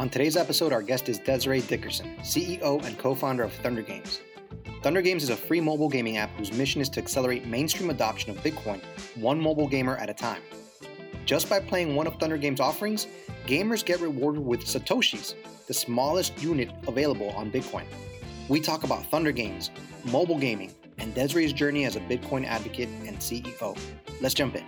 [0.00, 4.22] On today's episode, our guest is Desiree Dickerson, CEO and co founder of Thunder Games.
[4.82, 8.30] Thunder Games is a free mobile gaming app whose mission is to accelerate mainstream adoption
[8.30, 8.80] of Bitcoin,
[9.16, 10.40] one mobile gamer at a time.
[11.26, 13.08] Just by playing one of Thunder Games' offerings,
[13.46, 15.34] gamers get rewarded with Satoshis,
[15.66, 17.84] the smallest unit available on Bitcoin.
[18.48, 19.70] We talk about Thunder Games,
[20.06, 23.76] mobile gaming, and Desiree's journey as a Bitcoin advocate and CEO.
[24.22, 24.64] Let's jump in.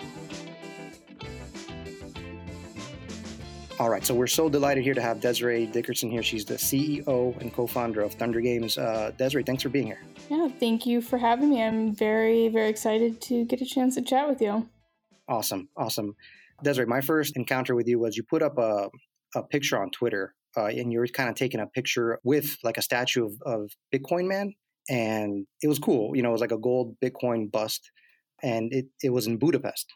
[3.82, 6.22] All right, so we're so delighted here to have Desiree Dickerson here.
[6.22, 8.78] She's the CEO and co-founder of Thunder Games.
[8.78, 9.98] Uh, Desiree, thanks for being here.
[10.30, 11.60] Yeah, thank you for having me.
[11.60, 14.68] I'm very, very excited to get a chance to chat with you.
[15.26, 16.14] Awesome, awesome.
[16.62, 18.88] Desiree, my first encounter with you was you put up a,
[19.34, 22.78] a picture on Twitter, uh, and you were kind of taking a picture with like
[22.78, 24.54] a statue of, of Bitcoin Man,
[24.88, 26.14] and it was cool.
[26.14, 27.90] You know, it was like a gold Bitcoin bust,
[28.44, 29.92] and it, it was in Budapest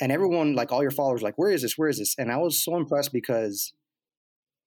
[0.00, 1.74] and everyone like all your followers like where is this?
[1.76, 2.14] Where is this?
[2.18, 3.72] And i was so impressed because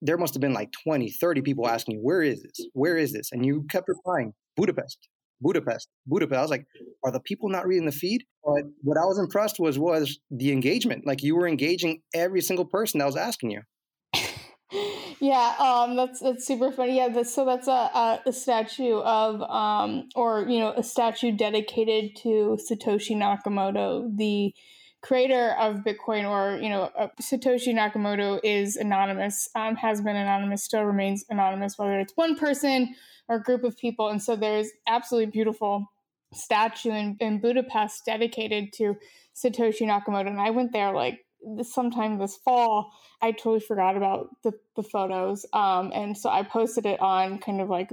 [0.01, 2.67] there must have been like 20 30 people asking you where is this?
[2.73, 3.31] Where is this?
[3.31, 5.09] And you kept replying budapest
[5.41, 6.37] budapest budapest.
[6.37, 6.65] I was like
[7.03, 8.23] are the people not reading the feed?
[8.43, 11.05] But what i was impressed was was the engagement.
[11.05, 13.61] Like you were engaging every single person that was asking you.
[15.19, 16.97] Yeah um that's that's super funny.
[16.97, 22.15] Yeah that's, so that's a, a, statue of um or you know a statue dedicated
[22.17, 24.53] to satoshi nakamoto the
[25.05, 30.63] creator of Bitcoin, or you know, uh, Satoshi Nakamoto is anonymous, um, has been anonymous,
[30.63, 32.95] still remains anonymous, whether it's one person
[33.27, 34.09] or a group of people.
[34.09, 35.91] And so there's absolutely beautiful
[36.33, 38.95] statue in, in Budapest dedicated to
[39.35, 41.24] Satoshi Nakamoto, and I went there like
[41.63, 42.91] sometime this fall,
[43.21, 45.45] I totally forgot about the, the photos.
[45.53, 47.91] Um, and so I posted it on kind of like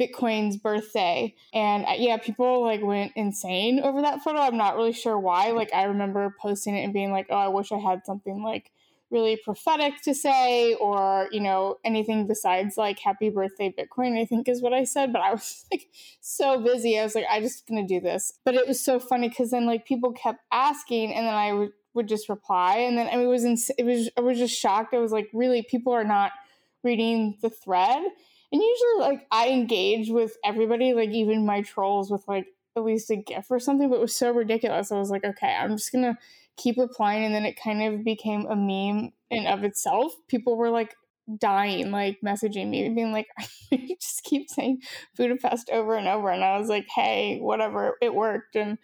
[0.00, 1.34] Bitcoin's birthday.
[1.52, 4.40] And uh, yeah, people like went insane over that photo.
[4.40, 5.52] I'm not really sure why.
[5.52, 8.70] Like, I remember posting it and being like, oh, I wish I had something like
[9.10, 14.48] really prophetic to say or you know anything besides like happy birthday bitcoin i think
[14.48, 15.86] is what i said but i was like
[16.20, 19.28] so busy i was like i just gonna do this but it was so funny
[19.28, 23.08] because then like people kept asking and then i would would just reply and then
[23.08, 24.94] I mean, it was in, it was I was just shocked.
[24.94, 26.32] I was like, really, people are not
[26.84, 28.02] reading the thread.
[28.52, 32.46] And usually, like I engage with everybody, like even my trolls, with like
[32.76, 33.88] at least a gif or something.
[33.88, 34.92] But it was so ridiculous.
[34.92, 36.16] I was like, okay, I'm just gonna
[36.56, 40.12] keep replying, and then it kind of became a meme in of itself.
[40.28, 40.94] People were like
[41.38, 43.26] dying, like messaging me, being like,
[43.70, 44.80] you just keep saying
[45.16, 46.30] Budapest over and over.
[46.30, 48.54] And I was like, hey, whatever, it worked.
[48.54, 48.78] And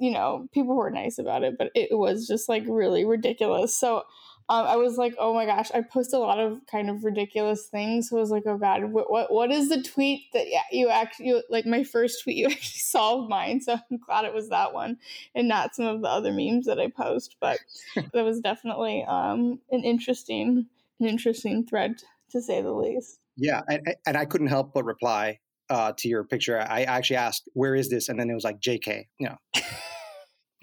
[0.00, 3.76] you know, people were nice about it, but it was just like really ridiculous.
[3.76, 4.04] So
[4.48, 7.66] um, I was like, oh my gosh, I post a lot of kind of ridiculous
[7.66, 8.08] things.
[8.08, 10.88] So I was like, oh god, what what, what is the tweet that yeah, you
[10.88, 13.60] actually like my first tweet you actually solved mine?
[13.60, 14.96] So I'm glad it was that one
[15.34, 17.36] and not some of the other memes that I post.
[17.38, 17.58] But
[17.94, 20.66] that was definitely um, an interesting
[20.98, 21.96] an interesting thread
[22.30, 23.20] to say the least.
[23.36, 26.58] Yeah, and, and I couldn't help but reply uh, to your picture.
[26.58, 29.36] I actually asked, "Where is this?" and then it was like "JK." You know.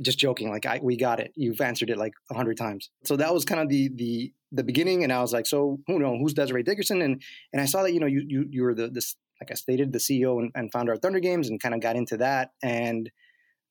[0.01, 1.31] Just joking like I, we got it.
[1.35, 2.89] You've answered it like a hundred times.
[3.05, 5.99] So that was kind of the the the beginning and i was like so who
[5.99, 7.01] know who's desiree dickerson?
[7.01, 7.21] And
[7.51, 9.91] and i saw that you know you you, you were the this like i stated
[9.91, 13.11] the ceo and, and founder of thunder games and kind of got into that and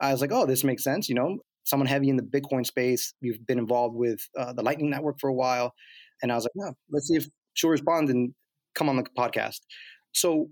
[0.00, 3.14] i was like oh this makes sense you know someone heavy in the bitcoin space
[3.22, 5.72] you've been involved with uh, the lightning network for a while.
[6.22, 8.34] And i was like yeah let's see if she'll respond and
[8.76, 9.60] come on the podcast.
[10.12, 10.50] So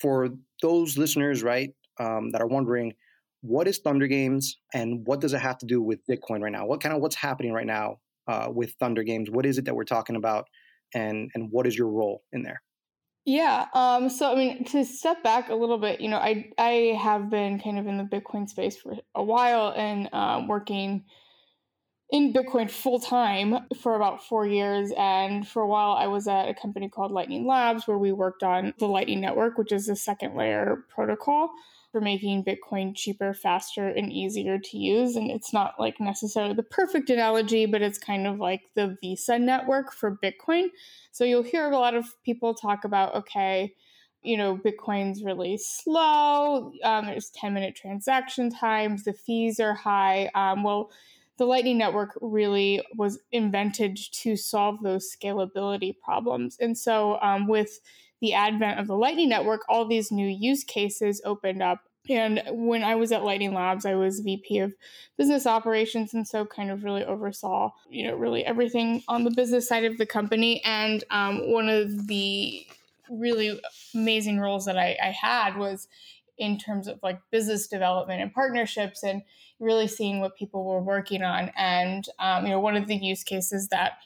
[0.00, 0.30] for
[0.62, 2.94] those listeners right um, that are wondering
[3.42, 6.66] what is Thunder Games and what does it have to do with Bitcoin right now?
[6.66, 7.96] What kind of what's happening right now
[8.26, 9.30] uh, with Thunder Games?
[9.30, 10.46] What is it that we're talking about,
[10.94, 12.62] and and what is your role in there?
[13.24, 13.66] Yeah.
[13.74, 17.30] Um, so I mean, to step back a little bit, you know, I I have
[17.30, 21.04] been kind of in the Bitcoin space for a while and um, working
[22.10, 24.92] in Bitcoin full time for about four years.
[24.98, 28.42] And for a while, I was at a company called Lightning Labs where we worked
[28.42, 31.50] on the Lightning Network, which is the second layer protocol
[31.90, 35.16] for making Bitcoin cheaper, faster, and easier to use.
[35.16, 39.38] And it's not like necessarily the perfect analogy, but it's kind of like the Visa
[39.38, 40.68] network for Bitcoin.
[41.10, 43.74] So you'll hear a lot of people talk about, okay,
[44.22, 46.72] you know, Bitcoin's really slow.
[46.84, 49.04] Um, there's 10 minute transaction times.
[49.04, 50.30] The fees are high.
[50.34, 50.90] Um, well,
[51.38, 56.58] the Lightning Network really was invented to solve those scalability problems.
[56.60, 57.80] And so, um, with
[58.20, 61.80] the advent of the Lightning Network, all these new use cases opened up.
[62.08, 64.74] And when I was at Lightning Labs, I was VP of
[65.16, 69.68] business operations, and so kind of really oversaw, you know, really everything on the business
[69.68, 70.62] side of the company.
[70.64, 72.66] And um, one of the
[73.10, 73.60] really
[73.94, 75.88] amazing roles that I, I had was
[76.38, 79.22] in terms of like business development and partnerships and
[79.58, 81.50] really seeing what people were working on.
[81.54, 83.98] And, um, you know, one of the use cases that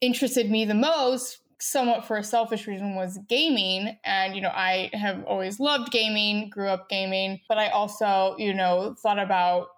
[0.00, 3.96] interested me the most somewhat for a selfish reason was gaming.
[4.04, 8.52] And you know i have always loved gaming grew up gaming but i also you
[8.52, 9.68] know thought about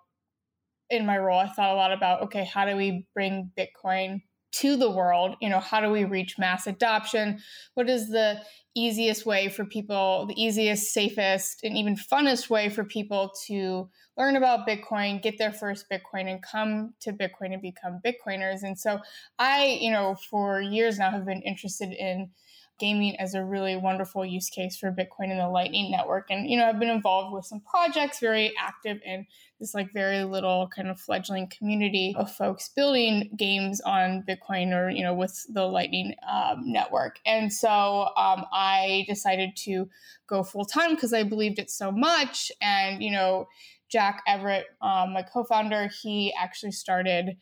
[0.91, 4.23] in my role i thought a lot about okay how do we bring bitcoin
[4.58, 7.38] to the world you know how do we reach mass adoption
[7.75, 8.41] what is the
[8.76, 13.88] easiest way for people, the easiest, safest, and even funnest way for people to
[14.19, 18.62] learn about Bitcoin, get their first Bitcoin, and come to Bitcoin and become Bitcoiners.
[18.62, 19.00] And so
[19.38, 22.31] I, you know, for years now have been interested in
[22.78, 26.31] gaming as a really wonderful use case for Bitcoin and the Lightning Network.
[26.31, 29.26] And, you know, I've been involved with some projects, very active in
[29.58, 34.90] this like very little kind of fledgling community of folks building games on Bitcoin or,
[34.90, 37.19] you know, with the Lightning um, Network.
[37.25, 37.70] And so
[38.17, 39.88] um, I decided to
[40.26, 42.52] go full time because I believed it so much.
[42.61, 43.49] And, you know,
[43.88, 47.37] Jack Everett, um, my co founder, he actually started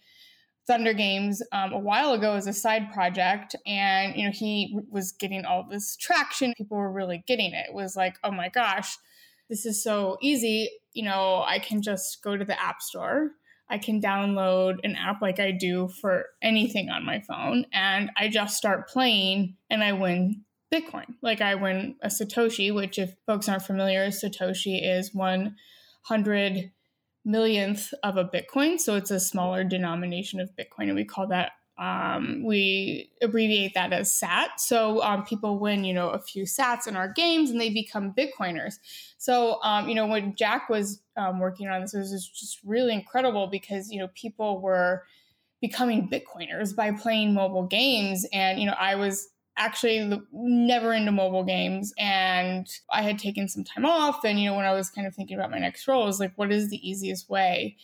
[0.66, 5.12] Thunder Games um, a while ago as a side project, and you know he was
[5.12, 6.54] getting all this traction.
[6.56, 7.66] People were really getting it.
[7.68, 8.96] It was like, oh my gosh,
[9.50, 10.70] this is so easy.
[10.92, 13.32] You know, I can just go to the app store.
[13.68, 18.28] I can download an app like I do for anything on my phone, and I
[18.28, 21.14] just start playing, and I win Bitcoin.
[21.22, 25.56] Like I win a Satoshi, which, if folks aren't familiar, Satoshi is one
[26.02, 26.70] hundred
[27.24, 28.78] millionth of a Bitcoin.
[28.78, 30.88] So it's a smaller denomination of Bitcoin.
[30.88, 34.60] And we call that, um, we abbreviate that as SAT.
[34.60, 38.12] So um, people win, you know, a few SATs in our games and they become
[38.12, 38.74] Bitcoiners.
[39.18, 42.92] So, um, you know, when Jack was um, working on this, it was just really
[42.92, 45.04] incredible because, you know, people were
[45.60, 48.26] becoming Bitcoiners by playing mobile games.
[48.32, 53.62] And, you know, I was actually never into mobile games and i had taken some
[53.62, 56.02] time off and you know when i was kind of thinking about my next role
[56.02, 57.76] I was like what is the easiest way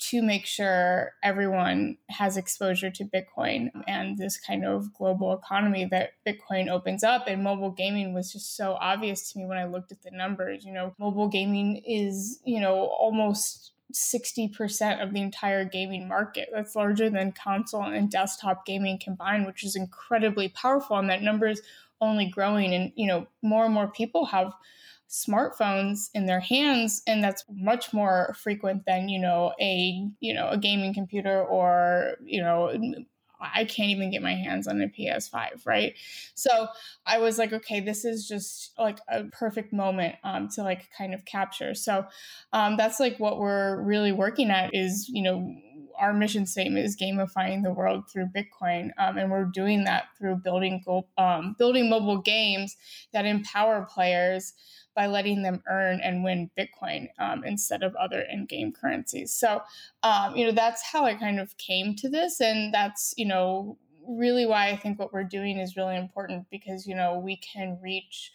[0.00, 6.12] to make sure everyone has exposure to bitcoin and this kind of global economy that
[6.26, 7.24] bitcoin opens up?
[7.26, 10.64] And mobile gaming was just so obvious to me when i looked at the numbers
[10.64, 10.94] you know?
[10.98, 16.48] Mobile gaming is you know almost 60% of the entire gaming market.
[16.52, 20.98] That's larger than console and desktop gaming combined, which is incredibly powerful.
[20.98, 21.62] And that number is
[22.00, 22.74] only growing.
[22.74, 24.52] And, you know, more and more people have
[25.10, 30.48] smartphones in their hands and that's much more frequent than you know a you know
[30.50, 32.72] a gaming computer or you know
[33.40, 35.94] I can't even get my hands on a PS5, right?
[36.34, 36.68] So
[37.06, 41.14] I was like, okay, this is just like a perfect moment um, to like kind
[41.14, 41.74] of capture.
[41.74, 42.06] So
[42.52, 45.54] um, that's like what we're really working at is, you know,
[45.98, 50.36] our mission statement is gamifying the world through Bitcoin, um, and we're doing that through
[50.36, 50.82] building
[51.18, 52.76] um, building mobile games
[53.12, 54.54] that empower players
[54.94, 59.32] by letting them earn and win Bitcoin um, instead of other in-game currencies.
[59.32, 59.62] So,
[60.02, 63.78] um, you know, that's how I kind of came to this, and that's you know
[64.06, 67.78] really why I think what we're doing is really important because you know we can
[67.82, 68.32] reach.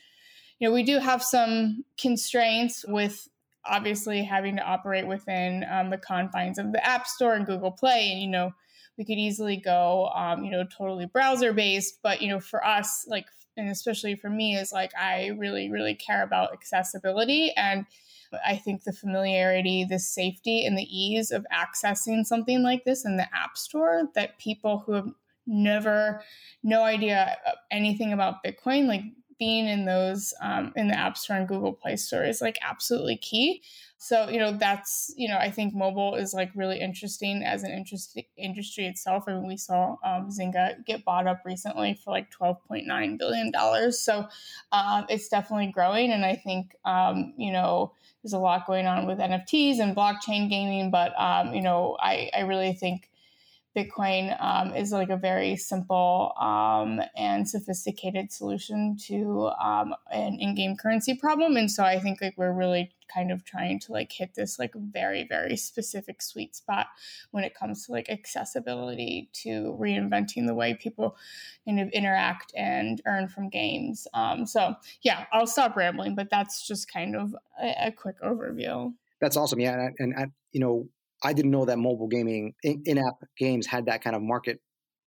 [0.60, 3.28] You know, we do have some constraints with
[3.66, 8.12] obviously having to operate within um, the confines of the App Store and Google Play,
[8.12, 8.52] and you know
[8.98, 13.06] we could easily go um, you know totally browser based but you know for us
[13.08, 13.26] like
[13.58, 17.86] and especially for me is like I really really care about accessibility and
[18.46, 23.18] I think the familiarity, the safety and the ease of accessing something like this in
[23.18, 25.10] the app store that people who have
[25.48, 26.22] never
[26.64, 27.38] no idea
[27.72, 29.04] anything about Bitcoin like
[29.38, 33.18] being in those um, in the app store and google play store is like absolutely
[33.18, 33.62] key
[33.98, 37.72] so you know that's you know i think mobile is like really interesting as an
[37.72, 39.24] interest industry itself.
[39.28, 43.52] I and mean, we saw um, zynga get bought up recently for like 12.9 billion
[43.52, 44.00] dollars.
[44.00, 44.28] So
[44.72, 49.06] um, it's definitely growing and i think um, you know there's a lot going on
[49.06, 53.10] with nfts and blockchain gaming but um, you know I, I really think
[53.76, 60.78] Bitcoin um, is like a very simple um, and sophisticated solution to um, an in-game
[60.78, 64.34] currency problem, and so I think like we're really kind of trying to like hit
[64.34, 66.88] this like very very specific sweet spot
[67.32, 71.16] when it comes to like accessibility to reinventing the way people
[71.66, 74.08] kind of interact and earn from games.
[74.14, 78.94] Um, so yeah, I'll stop rambling, but that's just kind of a, a quick overview.
[79.22, 79.60] That's awesome.
[79.60, 80.88] Yeah, and, and, and you know
[81.26, 84.60] I didn't know that mobile gaming, in app games had that kind of market.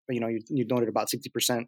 [0.09, 1.65] You know, you, you noted about 60%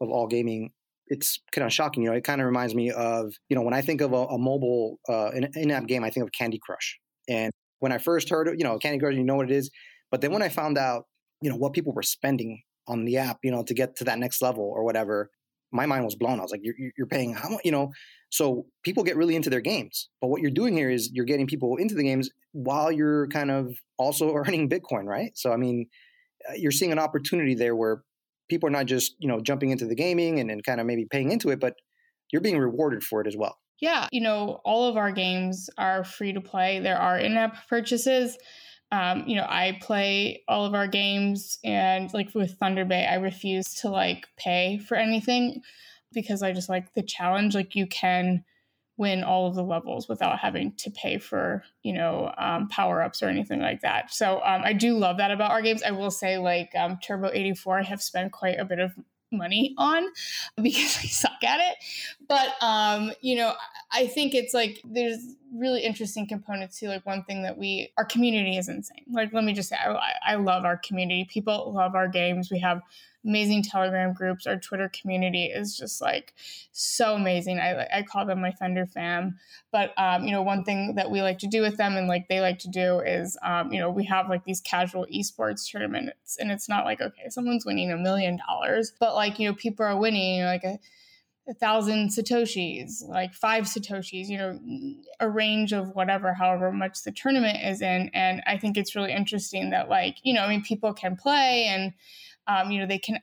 [0.00, 0.70] of all gaming.
[1.06, 2.02] It's kind of shocking.
[2.02, 4.16] You know, it kind of reminds me of, you know, when I think of a,
[4.16, 6.98] a mobile uh, in app game, I think of Candy Crush.
[7.28, 9.70] And when I first heard you know, Candy Crush, you know what it is.
[10.10, 11.04] But then when I found out,
[11.40, 14.18] you know, what people were spending on the app, you know, to get to that
[14.18, 15.30] next level or whatever,
[15.72, 16.38] my mind was blown.
[16.38, 17.92] I was like, you're, you're paying how much, you know?
[18.30, 20.08] So people get really into their games.
[20.20, 23.50] But what you're doing here is you're getting people into the games while you're kind
[23.50, 25.32] of also earning Bitcoin, right?
[25.36, 25.86] So, I mean,
[26.48, 28.02] uh, you're seeing an opportunity there where
[28.48, 31.06] people are not just, you know, jumping into the gaming and, and kind of maybe
[31.10, 31.74] paying into it, but
[32.32, 33.58] you're being rewarded for it as well.
[33.80, 34.08] Yeah.
[34.10, 36.80] You know, all of our games are free to play.
[36.80, 38.36] There are in app purchases.
[38.90, 43.16] Um, you know, I play all of our games and like with Thunder Bay, I
[43.16, 45.62] refuse to like pay for anything
[46.12, 47.54] because I just like the challenge.
[47.54, 48.44] Like you can
[48.96, 53.22] win all of the levels without having to pay for you know um, power ups
[53.22, 54.12] or anything like that.
[54.12, 55.82] So um, I do love that about our games.
[55.82, 58.92] I will say like um, Turbo eighty four, I have spent quite a bit of
[59.30, 60.06] money on
[60.56, 61.76] because I suck at it.
[62.28, 63.54] But um, you know,
[63.90, 68.04] I think it's like there's really interesting components to like one thing that we our
[68.04, 69.04] community is insane.
[69.10, 71.24] Like let me just say, I, I love our community.
[71.24, 72.50] People love our games.
[72.50, 72.82] We have
[73.24, 74.46] amazing Telegram groups.
[74.46, 76.34] Our Twitter community is just like
[76.72, 77.58] so amazing.
[77.58, 79.38] I, I call them my Thunder fam.
[79.70, 82.28] But, um, you know, one thing that we like to do with them and like
[82.28, 86.36] they like to do is, um, you know, we have like these casual esports tournaments
[86.38, 89.84] and it's not like, okay, someone's winning a million dollars, but like, you know, people
[89.84, 90.78] are winning like a,
[91.48, 94.58] a thousand satoshis like five satoshis you know
[95.20, 98.10] a range of whatever however much the tournament is in.
[98.12, 101.64] And i think it's really interesting that like you know i mean people can play
[101.64, 101.92] and
[102.46, 103.18] um, you know they can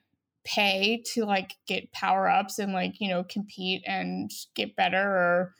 [0.46, 5.56] pay to like get power ups and like you know compete and get better or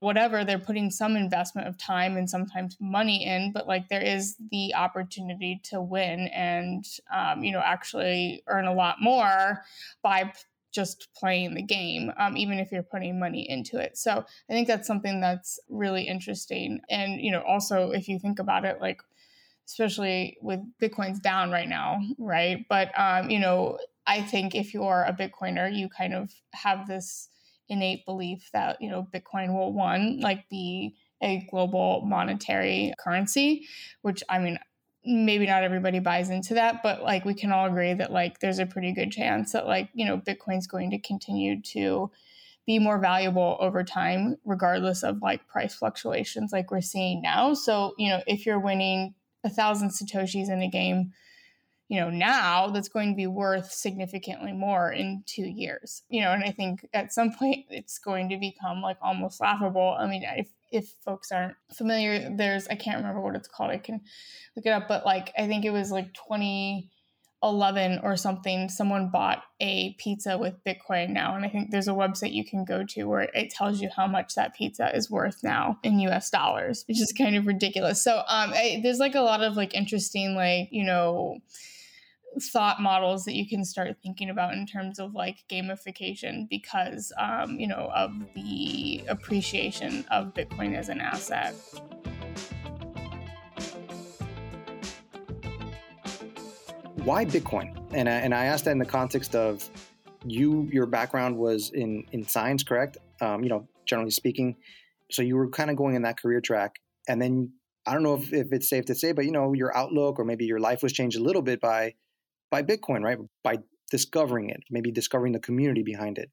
[0.00, 0.44] whatever.
[0.44, 4.74] They're putting some investment of time and sometimes money in but like there is the
[4.74, 9.62] opportunity to win and um, you know actually earn a lot more
[10.02, 10.32] by
[10.72, 14.66] just playing the game um, even if you're putting money into it so i think
[14.66, 19.00] that's something that's really interesting and you know also if you think about it like
[19.66, 22.64] especially with Bitcoin's down right now, right?
[22.68, 27.28] But um, you know, I think if you're a Bitcoiner, you kind of have this
[27.68, 33.66] innate belief that you know Bitcoin will one like be a global monetary currency,
[34.02, 34.58] which I mean
[35.04, 38.60] maybe not everybody buys into that but like we can all agree that like there's
[38.60, 42.10] a pretty good chance that like you know bitcoin's going to continue to
[42.66, 47.54] be more valuable over time regardless of like price fluctuations like we're seeing now.
[47.54, 51.12] So you know if you're winning a thousand satoshis in a game
[51.92, 56.32] you know now that's going to be worth significantly more in two years you know
[56.32, 60.24] and i think at some point it's going to become like almost laughable i mean
[60.36, 64.00] if if folks aren't familiar there's i can't remember what it's called i can
[64.56, 66.90] look it up but like i think it was like 20
[67.44, 71.34] 11 or something, someone bought a pizza with Bitcoin now.
[71.34, 74.06] And I think there's a website you can go to where it tells you how
[74.06, 78.02] much that pizza is worth now in US dollars, which is kind of ridiculous.
[78.02, 81.38] So um, I, there's like a lot of like interesting, like, you know,
[82.40, 87.58] thought models that you can start thinking about in terms of like gamification because um,
[87.58, 91.54] you know of the appreciation of bitcoin as an asset
[97.04, 97.76] why Bitcoin?
[97.92, 99.68] And I, and I asked that in the context of
[100.24, 102.96] you, your background was in, in science, correct?
[103.20, 104.56] Um, you know, generally speaking.
[105.10, 106.76] So you were kind of going in that career track.
[107.08, 107.52] And then
[107.86, 110.24] I don't know if, if it's safe to say, but you know, your outlook or
[110.24, 111.94] maybe your life was changed a little bit by
[112.52, 113.18] by Bitcoin, right?
[113.42, 113.56] By
[113.90, 116.30] discovering it, maybe discovering the community behind it.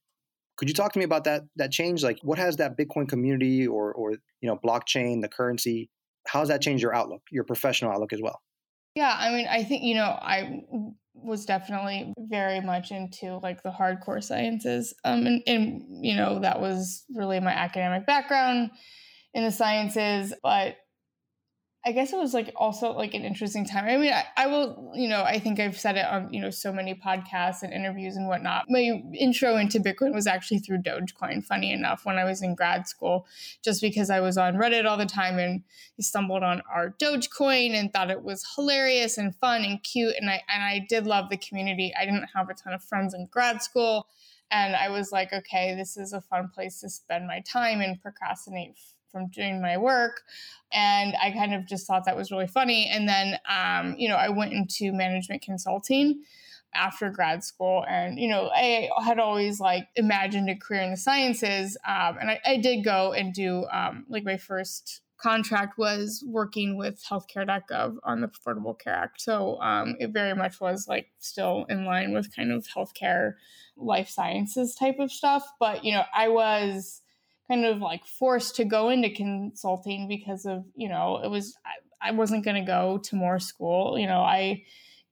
[0.58, 2.04] Could you talk to me about that that change?
[2.04, 4.12] Like what has that Bitcoin community or or
[4.42, 5.90] you know, blockchain, the currency,
[6.28, 8.40] how has that changed your outlook, your professional outlook as well?
[8.96, 10.62] Yeah, I mean, I think, you know, I
[11.14, 14.94] was definitely very much into like the hardcore sciences.
[15.04, 18.72] Um, and, and, you know, that was really my academic background
[19.34, 20.34] in the sciences.
[20.42, 20.76] But
[21.86, 23.86] I guess it was like also like an interesting time.
[23.86, 26.50] I mean, I, I, will, you know, I think I've said it on, you know,
[26.50, 28.66] so many podcasts and interviews and whatnot.
[28.68, 32.90] My intro into Bitcoin was actually through Dogecoin, funny enough, when I was in grad
[32.90, 33.26] school,
[33.64, 35.64] just because I was on Reddit all the time and
[36.02, 40.16] stumbled on r/Dogecoin and thought it was hilarious and fun and cute.
[40.20, 41.94] And I and I did love the community.
[41.98, 44.08] I didn't have a ton of friends in grad school.
[44.52, 48.02] And I was like, okay, this is a fun place to spend my time and
[48.02, 48.76] procrastinate
[49.12, 50.22] from doing my work.
[50.72, 52.88] And I kind of just thought that was really funny.
[52.88, 56.24] And then, um, you know, I went into management consulting
[56.76, 60.98] after grad school and you know i had always like imagined a career in the
[60.98, 66.24] sciences um, and I, I, did go and do um, like my first contract was
[66.26, 69.22] working with healthcare.gov on the Affordable Care Act.
[69.22, 73.34] So um, it very much was like still in line with kind of healthcare,
[73.76, 75.44] life sciences type of stuff.
[75.60, 77.02] But, you know, I was
[77.50, 82.10] kind of like forced to go into consulting because of, you know, it was, I,
[82.10, 83.98] I wasn't going to go to more school.
[83.98, 84.64] You know, I,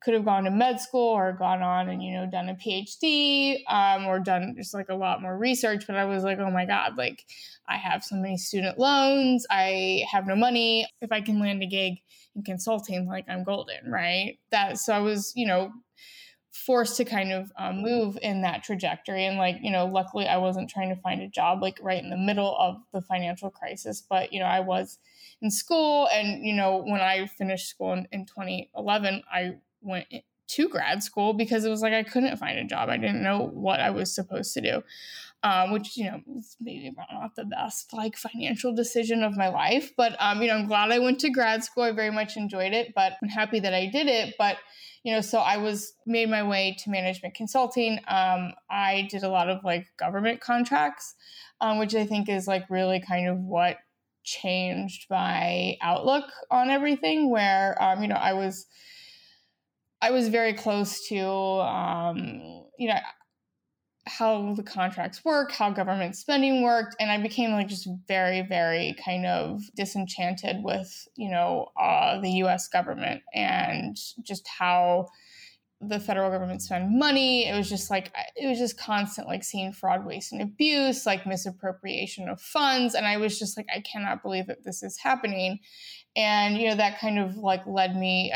[0.01, 3.63] could have gone to med school or gone on and you know done a phd
[3.67, 6.65] um, or done just like a lot more research but i was like oh my
[6.65, 7.25] god like
[7.67, 9.45] i have so many student loans.
[9.49, 10.87] I have no money.
[11.01, 11.95] If i can land a gig
[12.35, 14.37] in consulting like i'm golden right?
[14.51, 15.71] That so i was you know
[16.65, 20.37] forced to kind of um, move in that trajectory and like you know luckily i
[20.37, 24.01] wasn't trying to find a job like right in the middle of the financial crisis
[24.09, 24.99] but you know i was
[25.41, 30.07] in school and you know when i finished school in, in 2011 i went
[30.47, 32.89] to grad school because it was like I couldn't find a job.
[32.89, 34.83] I didn't know what I was supposed to do,
[35.43, 39.91] um, which you know was maybe not the best like financial decision of my life.
[39.95, 41.83] But um, you know, I'm glad I went to grad school.
[41.83, 44.35] I very much enjoyed it, but I'm happy that I did it.
[44.37, 44.57] But
[45.07, 47.93] you know, so I was made my way to management consulting.
[48.09, 51.15] Um, I did a lot of like government contracts,
[51.61, 53.77] um, which I think is like really kind of what
[54.25, 57.29] changed my outlook on everything.
[57.29, 58.65] Where um, you know, I was
[60.01, 62.99] I was very close to, um, you know,
[64.07, 68.95] how the contracts work, how government spending worked, and I became like just very, very
[69.03, 72.67] kind of disenchanted with, you know, uh, the U.S.
[72.67, 75.07] government and just how
[75.79, 77.47] the federal government spend money.
[77.47, 81.27] It was just like it was just constant like seeing fraud, waste, and abuse, like
[81.27, 85.59] misappropriation of funds, and I was just like, I cannot believe that this is happening
[86.17, 88.33] and you know that kind of like led me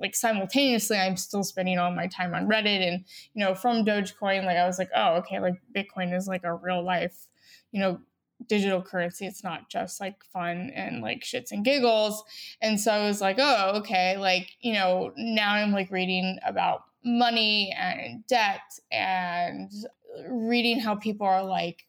[0.00, 3.04] like simultaneously i'm still spending all my time on reddit and
[3.34, 6.54] you know from dogecoin like i was like oh okay like bitcoin is like a
[6.54, 7.28] real life
[7.70, 8.00] you know
[8.46, 9.26] digital currency.
[9.26, 12.22] It's not just like fun and like shits and giggles.
[12.62, 16.82] And so i was like oh okay like you know now i'm like reading about
[17.04, 18.60] money and debt
[18.92, 19.70] and
[20.28, 21.87] reading how people are like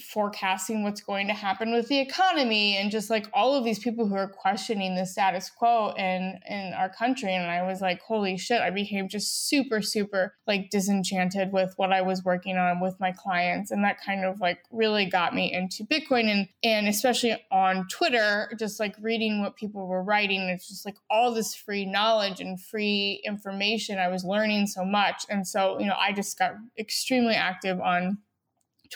[0.00, 4.06] forecasting what's going to happen with the economy and just like all of these people
[4.06, 7.34] who are questioning the status quo in in our country.
[7.34, 11.92] And I was like holy shit I became just super super like disenchanted with what
[11.92, 13.70] I was working on with my clients.
[13.70, 18.50] And that kind of like really got me into Bitcoin and and especially on Twitter
[18.58, 20.42] just like reading what people were writing.
[20.42, 23.98] It's just like all this free knowledge and free information.
[23.98, 25.24] I was learning so much.
[25.28, 28.18] And so you know I just got extremely active on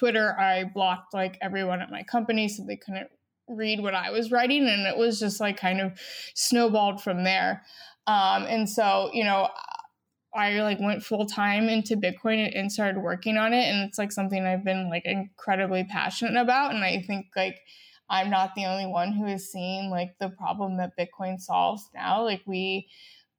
[0.00, 3.10] Twitter, I blocked like everyone at my company so they couldn't
[3.48, 4.66] read what I was writing.
[4.66, 5.92] And it was just like kind of
[6.34, 7.62] snowballed from there.
[8.06, 9.50] Um, and so, you know,
[10.34, 13.64] I like went full time into Bitcoin and started working on it.
[13.64, 16.74] And it's like something I've been like incredibly passionate about.
[16.74, 17.58] And I think like
[18.08, 22.24] I'm not the only one who is seeing like the problem that Bitcoin solves now.
[22.24, 22.88] Like we,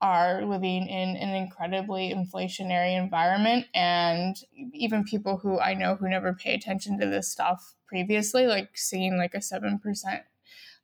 [0.01, 4.37] are living in an incredibly inflationary environment and
[4.73, 9.17] even people who i know who never pay attention to this stuff previously like seeing
[9.17, 9.79] like a 7%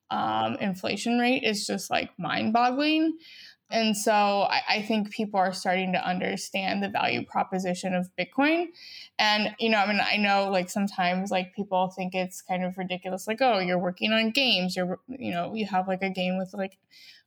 [0.10, 3.18] um, inflation rate is just like mind boggling
[3.70, 8.68] and so I, I, think people are starting to understand the value proposition of Bitcoin.
[9.20, 12.78] And, you know, I mean, I know like sometimes like people think it's kind of
[12.78, 16.38] ridiculous, like, oh, you're working on games, you're, you know, you have like a game
[16.38, 16.78] with like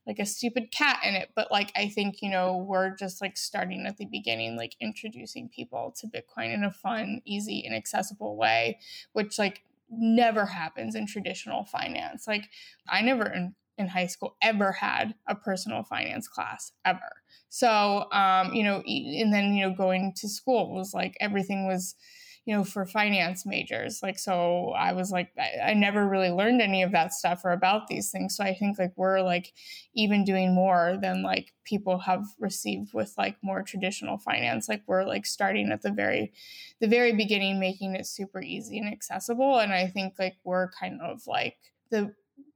[0.07, 3.37] like a stupid cat in it but like i think you know we're just like
[3.37, 8.35] starting at the beginning like introducing people to bitcoin in a fun easy and accessible
[8.35, 8.79] way
[9.13, 12.27] which like never happens in traditional finance.
[12.27, 12.49] Like
[12.87, 17.21] i never in, in high school ever had a personal finance class ever.
[17.49, 21.95] So um you know and then you know going to school was like everything was
[22.45, 23.99] you know, for finance majors.
[24.01, 27.51] Like, so I was like, I, I, never really learned any of that stuff or
[27.51, 28.35] about these things.
[28.35, 29.53] So I think like we're like
[29.93, 34.67] even doing more than like people have received with like more traditional finance.
[34.67, 36.33] Like we're like starting at the very,
[36.79, 39.59] the very beginning, making it super easy and accessible.
[39.59, 41.57] And I think like we're kind of like
[41.91, 42.11] the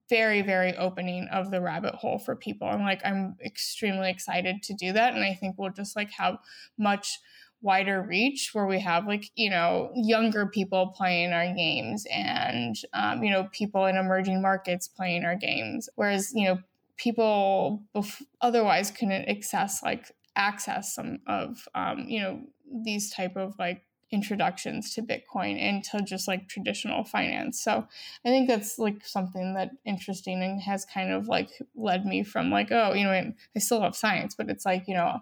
[0.10, 4.74] very very opening of the rabbit hole for people i'm like i'm extremely excited to
[4.76, 6.38] do that and i think we'll just like have
[6.78, 7.18] much
[7.62, 13.24] wider reach where we have like you know younger people playing our games and um,
[13.24, 15.90] you know people in emerging markets playing our games.
[15.96, 16.60] Whereas you know
[16.98, 22.42] people bef- otherwise couldn't access like access some of um, you know
[22.84, 27.60] these type of like introductions to bitcoin into just like traditional finance.
[27.62, 27.88] So
[28.26, 32.52] i think that's like something that interesting and has kind of like led me from
[32.52, 35.20] like oh you know i still love science but it's like you know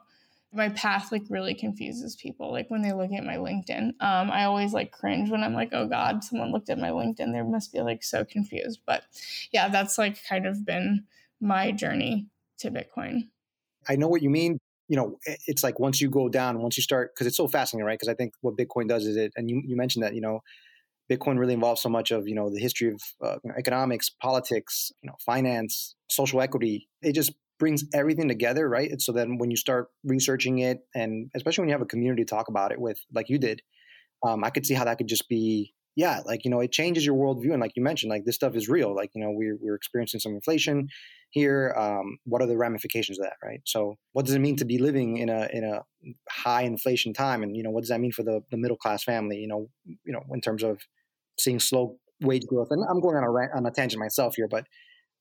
[0.54, 3.90] my path like really confuses people like when they look at my linkedin.
[4.00, 7.34] Um, i always like cringe when i'm like oh god someone looked at my linkedin
[7.34, 8.80] they must be like so confused.
[8.86, 9.04] But
[9.52, 11.06] yeah that's like kind of been
[11.40, 12.28] my journey
[12.60, 13.30] to bitcoin.
[13.88, 14.60] I know what you mean.
[14.88, 17.86] You know it's like once you go down once you start because it's so fascinating
[17.86, 17.94] right?
[17.98, 20.42] Because i think what bitcoin does is it and you, you mentioned that you know
[21.10, 24.10] bitcoin really involves so much of you know the history of uh, you know, economics
[24.10, 26.88] politics you know finance social equity.
[27.02, 28.90] It just brings everything together, right?
[28.90, 32.24] And so then when you start researching it, and especially when you have a community
[32.24, 33.62] to talk about it with, like you did,
[34.26, 37.06] um, I could see how that could just be, yeah, like you know, it changes
[37.06, 37.52] your worldview.
[37.52, 38.96] And like you mentioned, like this stuff is real.
[38.96, 40.88] Like you know, we're we're experiencing some inflation
[41.30, 41.76] here.
[41.78, 43.62] Um, what are the ramifications of that, right?
[43.66, 45.84] So, what does it mean to be living in a in a
[46.30, 47.44] high inflation time?
[47.44, 49.38] And you know, what does that mean for the the middle class family?
[49.38, 50.80] You know, you know, in terms of
[51.40, 52.70] seeing slow wage growth.
[52.72, 54.66] And I'm going on a on a tangent myself here, but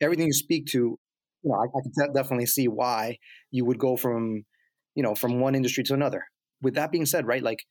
[0.00, 0.98] everything you speak to
[1.42, 3.18] you know, I, I can definitely see why
[3.50, 4.44] you would go from,
[4.94, 6.24] you know, from one industry to another.
[6.60, 7.64] With that being said, right, like,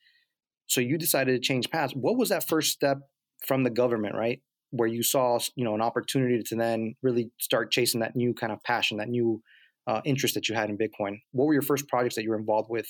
[0.67, 1.93] so you decided to change paths.
[1.93, 2.97] What was that first step
[3.45, 7.71] from the government, right, where you saw, you know, an opportunity to then really start
[7.71, 9.41] chasing that new kind of passion, that new
[9.87, 11.19] uh, interest that you had in Bitcoin?
[11.31, 12.87] What were your first projects that you were involved with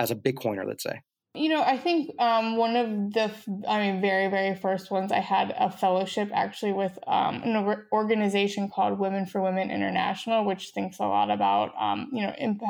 [0.00, 1.00] as a Bitcoiner, let's say?
[1.36, 3.28] You know, I think um, one of the,
[3.68, 8.70] I mean, very, very first ones, I had a fellowship actually with um, an organization
[8.70, 12.62] called Women for Women International, which thinks a lot about, um, you know, emp-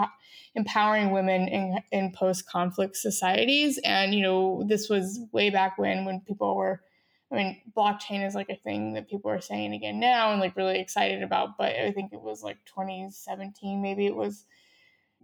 [0.54, 3.78] empowering women in, in post conflict societies.
[3.84, 6.80] And, you know, this was way back when, when people were,
[7.30, 10.56] I mean, blockchain is like a thing that people are saying again now and like
[10.56, 11.58] really excited about.
[11.58, 14.46] But I think it was like 2017, maybe it was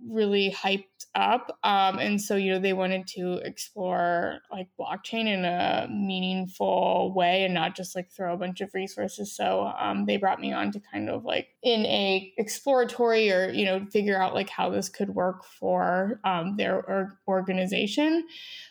[0.07, 1.59] really hyped up.
[1.65, 7.45] Um, and so, you know, they wanted to explore like blockchain in a meaningful way
[7.45, 9.35] and not just like throw a bunch of resources.
[9.35, 13.65] So um, they brought me on to kind of like in a exploratory or, you
[13.65, 18.27] know, figure out like how this could work for um, their or- organization.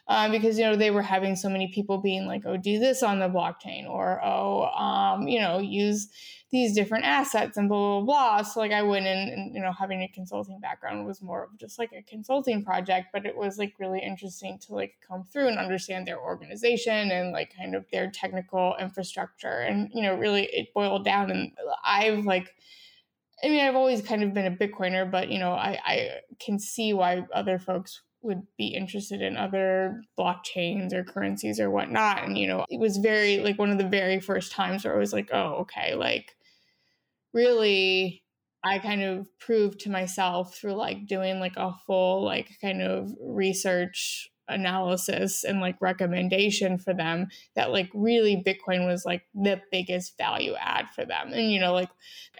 [0.07, 3.03] Uh, because, you know, they were having so many people being like, oh, do this
[3.03, 6.09] on the blockchain or, oh, um, you know, use
[6.51, 8.41] these different assets and blah blah blah.
[8.41, 11.57] So like I went in and you know having a consulting background was more of
[11.57, 15.47] just like a consulting project, but it was like really interesting to like come through
[15.47, 20.43] and understand their organization and like kind of their technical infrastructure and you know really
[20.51, 21.53] it boiled down and
[21.85, 22.53] I've like
[23.41, 26.09] I mean I've always kind of been a Bitcoiner, but you know I I
[26.45, 32.21] can see why other folks would be interested in other blockchains or currencies or whatnot.
[32.21, 34.99] And, you know, it was very like one of the very first times where I
[34.99, 36.35] was like, oh, okay, like
[37.31, 38.21] really
[38.63, 43.09] I kind of proved to myself through like doing like a full like kind of
[43.21, 50.17] research analysis and like recommendation for them that like really bitcoin was like the biggest
[50.17, 51.31] value add for them.
[51.33, 51.89] And you know like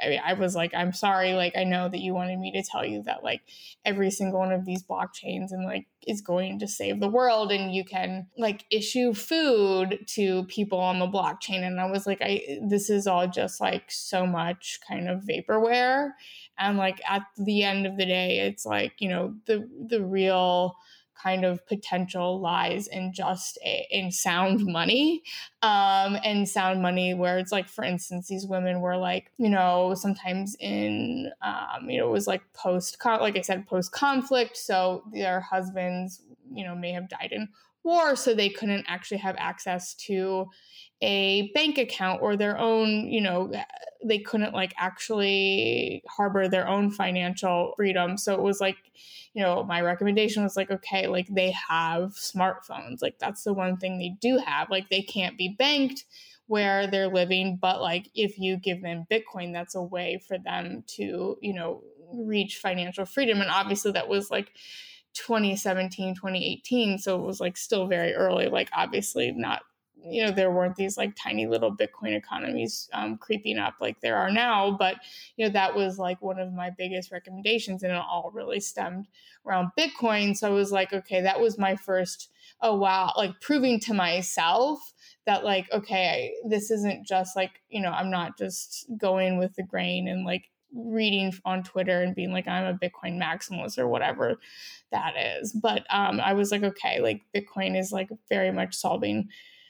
[0.04, 2.64] I, mean, I was like i'm sorry like i know that you wanted me to
[2.64, 3.42] tell you that like
[3.86, 7.74] every single one of these blockchains and like is going to save the world and
[7.74, 11.62] you can like issue food to people on the blockchain.
[11.66, 16.12] And i was like i this is all just like so much kind of vaporware.
[16.58, 20.76] And like at the end of the day it's like you know the the real
[21.22, 25.24] kind of potential lies in just a, in sound money
[25.62, 29.94] um, and sound money where it's like for instance these women were like you know
[29.96, 35.04] sometimes in um, you know it was like post like i said post conflict so
[35.12, 37.48] their husbands you know may have died in
[37.84, 40.46] war so they couldn't actually have access to
[41.02, 43.64] a bank account or their own you know eh,
[44.04, 48.18] they couldn't like actually harbor their own financial freedom.
[48.18, 48.78] So it was like
[49.34, 53.02] you know my recommendation was like okay like they have smartphones.
[53.02, 54.70] Like that's the one thing they do have.
[54.70, 56.06] Like they can't be banked
[56.48, 60.84] where they're living but like if you give them bitcoin that's a way for them
[60.88, 61.84] to you know
[62.14, 63.42] reach financial freedom.
[63.42, 64.52] And obviously that was like
[65.14, 68.48] 2017 2018 so it was like still very early.
[68.48, 69.62] Like obviously not
[70.04, 74.16] you know there weren't these like tiny little bitcoin economies um, creeping up like there
[74.16, 74.96] are now but
[75.36, 79.08] you know that was like one of my biggest recommendations and it all really stemmed
[79.46, 82.30] around bitcoin so i was like okay that was my first
[82.62, 84.94] oh wow like proving to myself
[85.26, 89.64] that like okay this isn't just like you know i'm not just going with the
[89.64, 94.40] grain and like reading on Twitter and being like, I'm a Bitcoin maximalist or whatever
[94.92, 95.52] that is.
[95.52, 99.30] But um, I was like, okay, like Bitcoin is like very much solving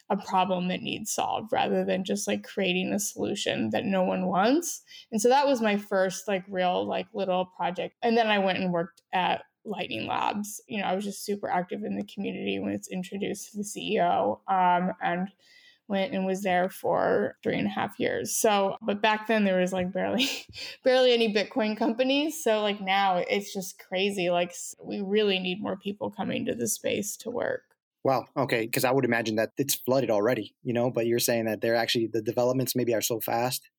[0.09, 4.25] a problem that needs solved rather than just like creating a solution that no one
[4.25, 4.81] wants.
[5.11, 7.95] And so that was my first like real like little project.
[8.01, 10.61] And then I went and worked at Lightning Labs.
[10.67, 13.63] You know, I was just super active in the community when it's introduced to the
[13.63, 14.39] CEO.
[14.47, 15.29] Um, and
[15.89, 18.33] went and was there for three and a half years.
[18.35, 20.29] So, but back then there was like barely,
[20.83, 22.41] barely any Bitcoin companies.
[22.41, 24.29] So like now it's just crazy.
[24.29, 27.63] Like we really need more people coming to the space to work.
[28.03, 28.25] Wow.
[28.37, 28.65] Okay.
[28.65, 31.75] Because I would imagine that it's flooded already, you know, but you're saying that they're
[31.75, 33.69] actually, the developments maybe are so fast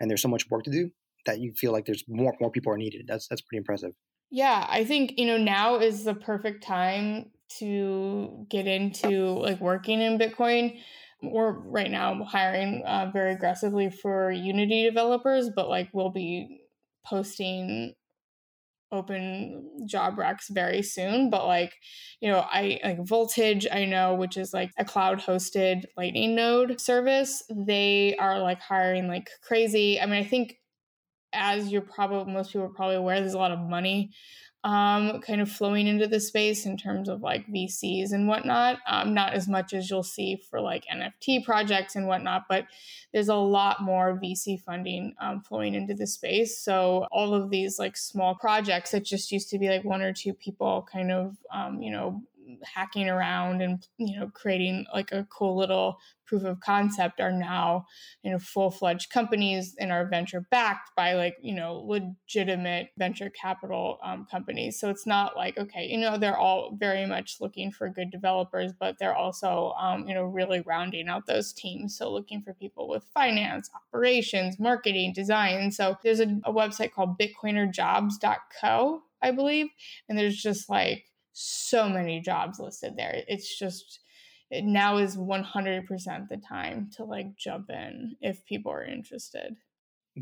[0.00, 0.90] and there's so much work to do
[1.26, 3.06] that you feel like there's more, more people are needed.
[3.06, 3.92] That's, that's pretty impressive.
[4.30, 4.66] Yeah.
[4.68, 10.18] I think, you know, now is the perfect time to get into like working in
[10.18, 10.80] Bitcoin.
[11.22, 16.60] We're right now hiring uh, very aggressively for Unity developers, but like we'll be
[17.06, 17.94] posting
[18.92, 21.74] open job recs very soon but like
[22.20, 26.80] you know i like voltage i know which is like a cloud hosted lightning node
[26.80, 30.00] service they are like hiring like crazy.
[30.00, 30.56] I mean i think
[31.32, 34.10] as you're probably most people are probably aware there's a lot of money
[34.66, 38.80] um, kind of flowing into the space in terms of like VCs and whatnot.
[38.88, 42.66] Um, not as much as you'll see for like NFT projects and whatnot, but
[43.12, 46.58] there's a lot more VC funding um, flowing into the space.
[46.58, 50.12] So all of these like small projects that just used to be like one or
[50.12, 52.20] two people kind of, um, you know,
[52.62, 57.86] hacking around and you know creating like a cool little proof of concept are now
[58.22, 63.98] you know full-fledged companies and are venture backed by like you know legitimate venture capital
[64.02, 64.78] um, companies.
[64.78, 68.72] So it's not like okay you know they're all very much looking for good developers
[68.78, 71.96] but they're also um, you know really rounding out those teams.
[71.96, 75.70] So looking for people with finance operations marketing design.
[75.70, 79.68] So there's a, a website called bitcoinerjobs.co i believe.
[80.08, 81.06] And there's just like
[81.38, 83.22] so many jobs listed there.
[83.28, 84.00] It's just
[84.50, 85.48] it now is 100%
[86.28, 89.56] the time to like jump in if people are interested.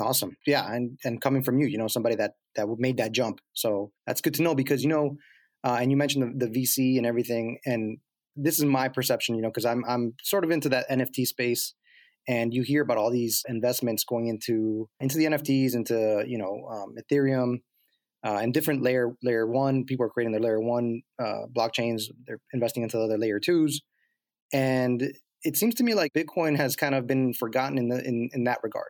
[0.00, 0.36] Awesome.
[0.44, 3.40] Yeah, and and coming from you, you know, somebody that that made that jump.
[3.52, 5.16] So that's good to know because you know,
[5.62, 7.98] uh, and you mentioned the, the VC and everything, and
[8.34, 11.74] this is my perception, you know, because I'm I'm sort of into that NFT space,
[12.26, 16.66] and you hear about all these investments going into into the NFTs, into you know
[16.72, 17.58] um, Ethereum,
[18.24, 22.40] uh, and different layer layer one people are creating their layer one uh, blockchains they're
[22.52, 23.80] investing into other layer twos.
[24.52, 28.30] And it seems to me like bitcoin has kind of been forgotten in the in,
[28.32, 28.88] in that regard.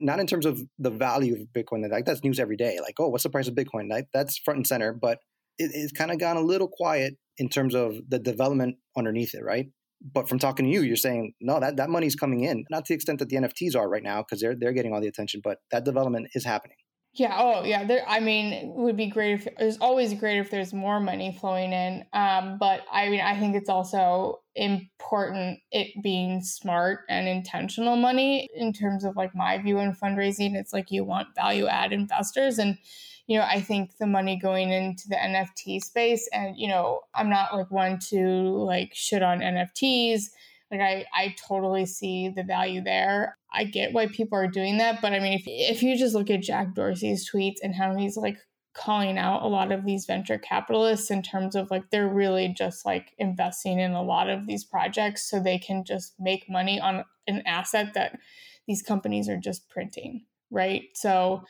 [0.00, 3.08] Not in terms of the value of bitcoin like that's news every day like oh
[3.08, 3.88] what's the price of bitcoin?
[3.88, 5.18] Like, that's front and center but
[5.58, 9.44] it, it's kind of gone a little quiet in terms of the development underneath it
[9.44, 9.66] right?
[10.04, 12.64] But from talking to you you're saying no that, that money's coming in.
[12.68, 15.00] Not to the extent that the nfts are right now because they're they're getting all
[15.00, 16.76] the attention but that development is happening
[17.14, 17.36] yeah.
[17.38, 17.84] Oh, yeah.
[17.84, 18.04] There.
[18.08, 21.72] I mean, it would be great if it's always great if there's more money flowing
[21.72, 22.06] in.
[22.12, 28.48] Um, but I mean, I think it's also important it being smart and intentional money
[28.54, 30.54] in terms of like my view on fundraising.
[30.54, 32.78] It's like you want value add investors and
[33.26, 37.30] you know, I think the money going into the NFT space, and you know, I'm
[37.30, 40.24] not like one to like shit on NFTs
[40.72, 43.36] like I, I totally see the value there.
[43.52, 46.30] I get why people are doing that, but I mean, if if you just look
[46.30, 48.38] at Jack Dorsey's tweets and how he's like
[48.74, 52.86] calling out a lot of these venture capitalists in terms of like they're really just
[52.86, 57.04] like investing in a lot of these projects so they can just make money on
[57.26, 58.18] an asset that
[58.66, 60.84] these companies are just printing, right?
[60.94, 61.44] So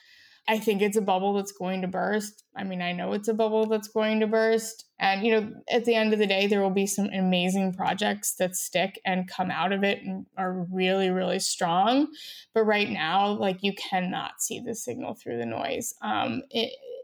[0.48, 2.42] I think it's a bubble that's going to burst.
[2.56, 4.86] I mean, I know it's a bubble that's going to burst.
[4.98, 8.34] And, you know, at the end of the day, there will be some amazing projects
[8.36, 12.08] that stick and come out of it and are really, really strong.
[12.54, 16.42] But right now, like, you cannot see the signal through the noise um,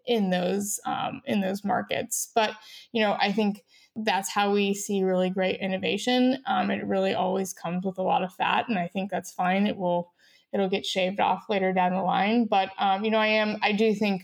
[0.04, 2.32] in those um, in those markets.
[2.34, 2.54] But,
[2.90, 3.62] you know, I think
[3.94, 6.38] that's how we see really great innovation.
[6.46, 9.66] Um, it really always comes with a lot of fat, and I think that's fine.
[9.66, 10.12] It will
[10.52, 12.46] it'll get shaved off later down the line.
[12.46, 14.22] But um, you know, I am I do think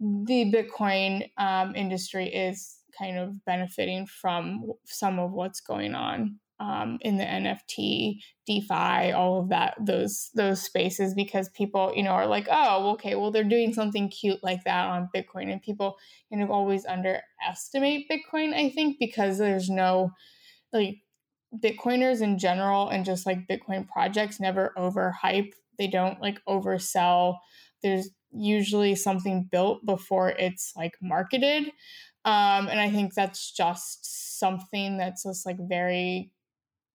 [0.00, 6.98] the Bitcoin um, industry is kind of benefiting from some of what's going on um,
[7.00, 12.26] in the NFT, DeFi, all of that, those those spaces, because people, you know, are
[12.26, 15.96] like, oh, okay, well, they're doing something cute like that on Bitcoin, and people
[16.30, 18.54] kind of always underestimate Bitcoin.
[18.54, 20.10] I think because there's no
[20.72, 20.98] like
[21.58, 25.52] Bitcoiners in general and just like Bitcoin projects never overhype.
[25.78, 27.36] They don't like oversell.
[27.82, 31.64] There's usually something built before it's like marketed.
[32.24, 36.30] Um, and I think that's just something that's just like very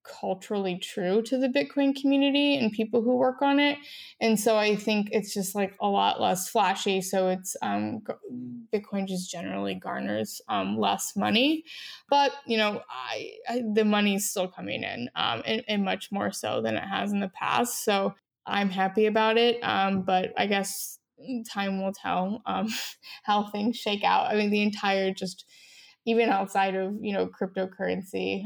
[0.06, 3.78] culturally true to the Bitcoin community and people who work on it.
[4.22, 7.02] And so I think it's just like a lot less flashy.
[7.02, 8.02] So it's um,
[8.74, 11.64] Bitcoin just generally garners um, less money.
[12.10, 16.32] But, you know, I, I the money's still coming in um, and, and, much more
[16.32, 17.84] so than it has in the past.
[17.84, 18.16] So
[18.46, 19.60] I'm happy about it.
[19.62, 21.00] Um, but I guess
[21.52, 22.68] time will tell um,
[23.24, 24.28] how things shake out.
[24.32, 25.46] I mean, the entire just
[26.06, 28.46] even outside of you know cryptocurrency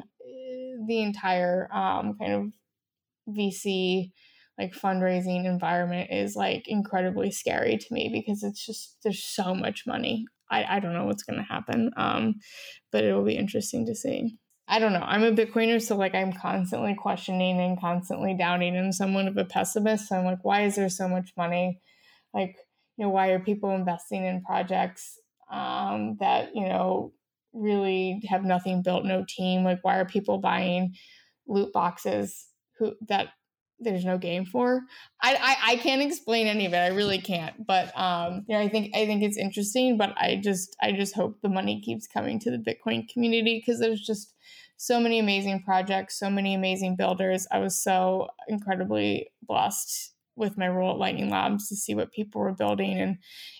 [0.87, 4.11] the entire um, kind of VC
[4.59, 9.83] like fundraising environment is like incredibly scary to me because it's just there's so much
[9.87, 10.25] money.
[10.51, 11.91] I, I don't know what's gonna happen.
[11.95, 12.35] Um,
[12.91, 14.35] but it'll be interesting to see.
[14.67, 15.03] I don't know.
[15.03, 19.45] I'm a Bitcoiner, so like I'm constantly questioning and constantly doubting and somewhat of a
[19.45, 20.09] pessimist.
[20.09, 21.79] So I'm like, why is there so much money?
[22.33, 22.55] Like,
[22.97, 25.17] you know, why are people investing in projects
[25.51, 27.13] um, that, you know,
[27.53, 29.63] really have nothing built, no team?
[29.63, 30.93] Like, why are people buying
[31.47, 33.29] loot boxes who that
[33.79, 34.81] there's no game for.
[35.21, 36.77] I, I, I can't explain any of it.
[36.77, 37.65] I really can't.
[37.65, 39.97] But um, you know, I think I think it's interesting.
[39.97, 43.79] But I just I just hope the money keeps coming to the Bitcoin community because
[43.79, 44.33] there's just
[44.77, 47.47] so many amazing projects, so many amazing builders.
[47.51, 52.41] I was so incredibly blessed with my role at Lightning Labs to see what people
[52.41, 53.17] were building and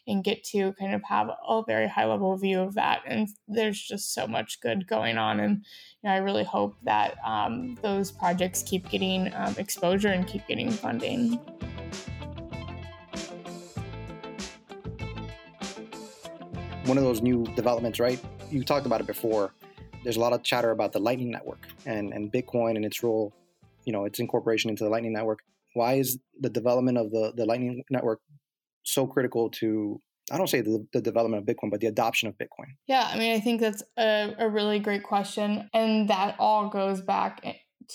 [0.07, 3.01] and get to kind of have a very high level view of that.
[3.05, 5.57] And there's just so much good going on, and
[6.01, 10.47] you know, I really hope that um, those projects keep getting um, exposure and keep
[10.47, 11.33] getting funding.
[16.85, 18.19] One of those new developments, right?
[18.49, 19.53] You talked about it before.
[20.03, 23.33] There's a lot of chatter about the Lightning Network and, and Bitcoin and its role,
[23.85, 25.41] you know, its incorporation into the Lightning Network
[25.79, 28.19] why is the development of the, the Lightning Network
[28.83, 32.35] so critical to I don't say the, the, development of Bitcoin, but the adoption of
[32.37, 32.75] Bitcoin?
[32.85, 35.67] Yeah, I mean, I think that's a, a really great question.
[35.73, 37.43] And that all goes back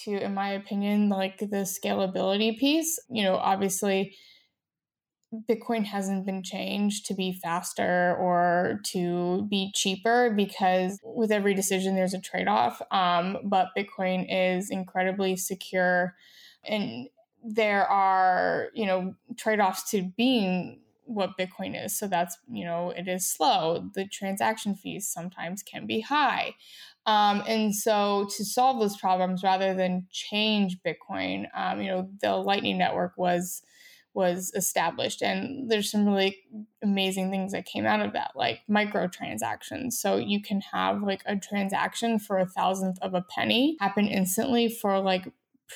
[0.03, 2.99] to, in my opinion, like the scalability piece.
[3.09, 4.17] You know, obviously,
[5.49, 11.95] Bitcoin hasn't been changed to be faster or to be cheaper because with every decision,
[11.95, 12.83] there's a trade off.
[12.91, 16.15] Um, but Bitcoin is incredibly secure
[16.67, 17.09] and
[17.45, 21.99] there are you know trade-offs to being what bitcoin is.
[21.99, 23.91] So that's you know it is slow.
[23.95, 26.55] The transaction fees sometimes can be high.
[27.07, 32.37] Um, and so to solve those problems rather than change bitcoin um, you know the
[32.37, 33.63] lightning network was
[34.15, 35.23] was established.
[35.23, 36.39] And there's some really
[36.83, 39.95] amazing things that came out of that like microtransactions.
[39.95, 44.69] So you can have like a transaction for a thousandth of a penny happen instantly
[44.69, 45.27] for like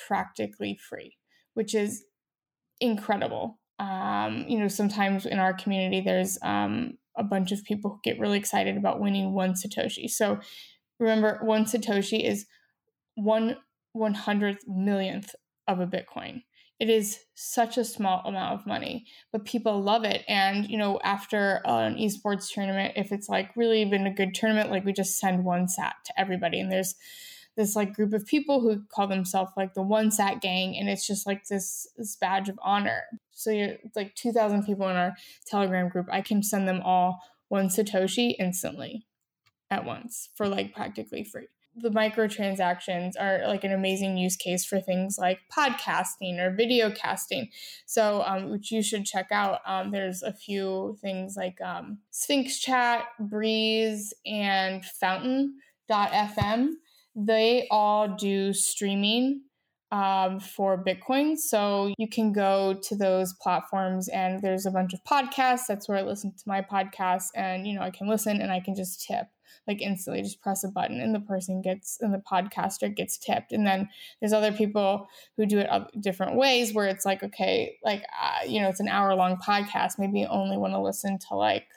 [0.07, 1.18] practically free
[1.53, 2.03] which is
[2.79, 3.59] incredible.
[3.79, 8.19] Um, you know, sometimes in our community, there's um, a bunch of people who get
[8.19, 10.09] really excited about winning one Satoshi.
[10.09, 10.39] So
[10.99, 12.45] remember, one Satoshi is
[13.15, 13.57] one
[13.93, 15.33] one hundredth millionth
[15.67, 16.43] of a Bitcoin.
[16.79, 20.23] It is such a small amount of money, but people love it.
[20.29, 24.71] And, you know, after an esports tournament, if it's like really been a good tournament,
[24.71, 26.59] like we just send one sat to everybody.
[26.59, 26.95] And there's
[27.59, 31.05] this like group of people who call themselves like the one sat gang and it's
[31.05, 33.03] just like this this badge of honor.
[33.33, 35.13] So you're like 2000 people in our
[35.45, 37.19] telegram group i can send them all
[37.49, 39.05] one satoshi instantly
[39.69, 41.47] at once for like practically free.
[41.75, 47.49] The microtransactions are like an amazing use case for things like podcasting or video casting.
[47.85, 49.59] So um, which you should check out.
[49.65, 56.69] Um, there's a few things like um, sphinx chat Breez and fountain.fm
[57.25, 59.41] they all do streaming
[59.91, 61.37] um, for Bitcoin.
[61.37, 65.65] So you can go to those platforms and there's a bunch of podcasts.
[65.67, 67.27] That's where I listen to my podcast.
[67.35, 69.27] And, you know, I can listen and I can just tip
[69.67, 73.51] like instantly, just press a button and the person gets, and the podcaster gets tipped.
[73.51, 78.03] And then there's other people who do it different ways where it's like, okay, like,
[78.21, 79.99] uh, you know, it's an hour long podcast.
[79.99, 81.67] Maybe you only want to listen to like,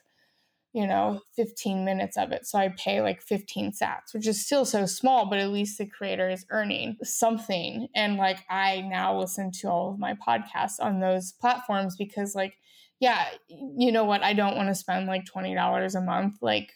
[0.72, 2.46] you know 15 minutes of it.
[2.46, 5.86] So i pay like 15 sats which is still so small but at least the
[5.86, 7.88] creator is earning something.
[7.94, 12.54] And like i now listen to all of my podcasts on those platforms because like
[13.00, 14.22] yeah you know what?
[14.22, 16.72] I don't want to spend like $20 a month like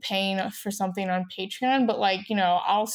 [0.00, 2.90] paying for something on Patreon, but like, you know, I'll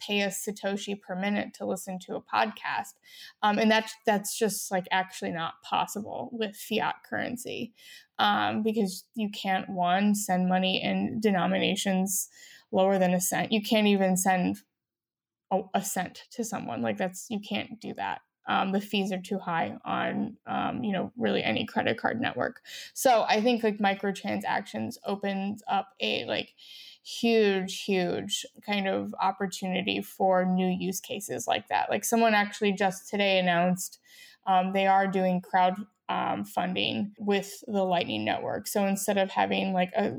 [0.00, 2.94] pay a Satoshi per minute to listen to a podcast.
[3.42, 7.72] Um, and that's, that's just like actually not possible with fiat currency
[8.20, 12.28] um, because you can't, one, send money in denominations
[12.70, 13.50] lower than a cent.
[13.50, 14.58] You can't even send
[15.50, 16.82] a, a cent to someone.
[16.82, 20.92] Like, that's, you can't do that um, the fees are too high on um, you
[20.92, 22.60] know really any credit card network
[22.94, 26.54] so i think like microtransactions opens up a like
[27.02, 33.08] huge huge kind of opportunity for new use cases like that like someone actually just
[33.08, 33.98] today announced
[34.46, 35.76] um, they are doing crowd
[36.10, 38.66] um, funding with the lightning network.
[38.66, 40.16] So instead of having like a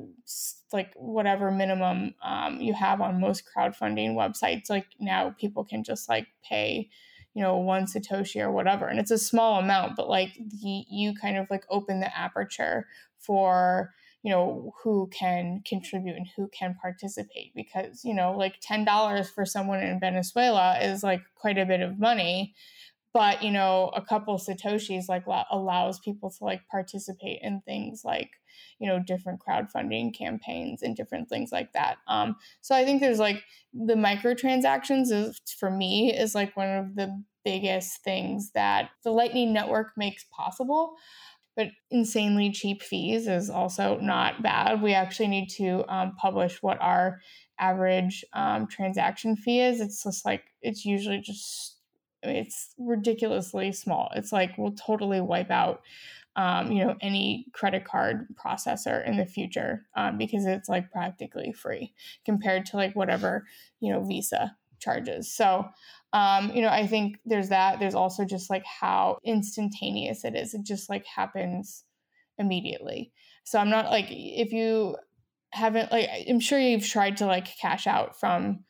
[0.72, 6.08] like whatever minimum um, you have on most crowdfunding websites like now people can just
[6.08, 6.90] like pay
[7.34, 8.88] you know one satoshi or whatever.
[8.88, 12.88] And it's a small amount but like the, you kind of like open the aperture
[13.20, 17.54] for you know who can contribute and who can participate.
[17.54, 22.00] Because you know like $10 for someone in venezuela is like quite a bit of
[22.00, 22.56] money
[23.14, 28.30] but you know a couple satoshis like allows people to like participate in things like
[28.80, 31.98] you know different crowdfunding campaigns and different things like that.
[32.08, 33.44] Um so i think there's like
[33.74, 39.54] the microtransactions is for me is like one of the biggest things that the lightning
[39.54, 40.96] network makes possible.
[41.56, 44.82] But insanely cheap fees is also not bad.
[44.82, 47.20] We actually need to um, publish what our
[47.60, 49.82] average um, transaction fee is.
[49.82, 51.81] It's just like it's usually just
[52.24, 54.12] it's ridiculously small.
[54.16, 55.82] It's like we'll totally wipe out,
[56.36, 61.52] um, you know, any credit card processor in the future um, because it's like practically
[61.54, 61.94] free
[62.26, 63.46] compared to like whatever
[63.80, 65.34] you know Visa charges.
[65.34, 65.66] So,
[66.14, 67.80] um, you know, I think there's that.
[67.80, 70.54] There's also just like how instantaneous it is.
[70.54, 71.86] It just like happens
[72.38, 73.12] immediately.
[73.44, 74.98] So I'm not like if you
[75.52, 78.64] haven't like I'm sure you've tried to like cash out from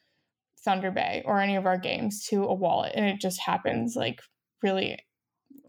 [0.64, 4.22] Thunder Bay or any of our games to a wallet, and it just happens like
[4.62, 4.98] really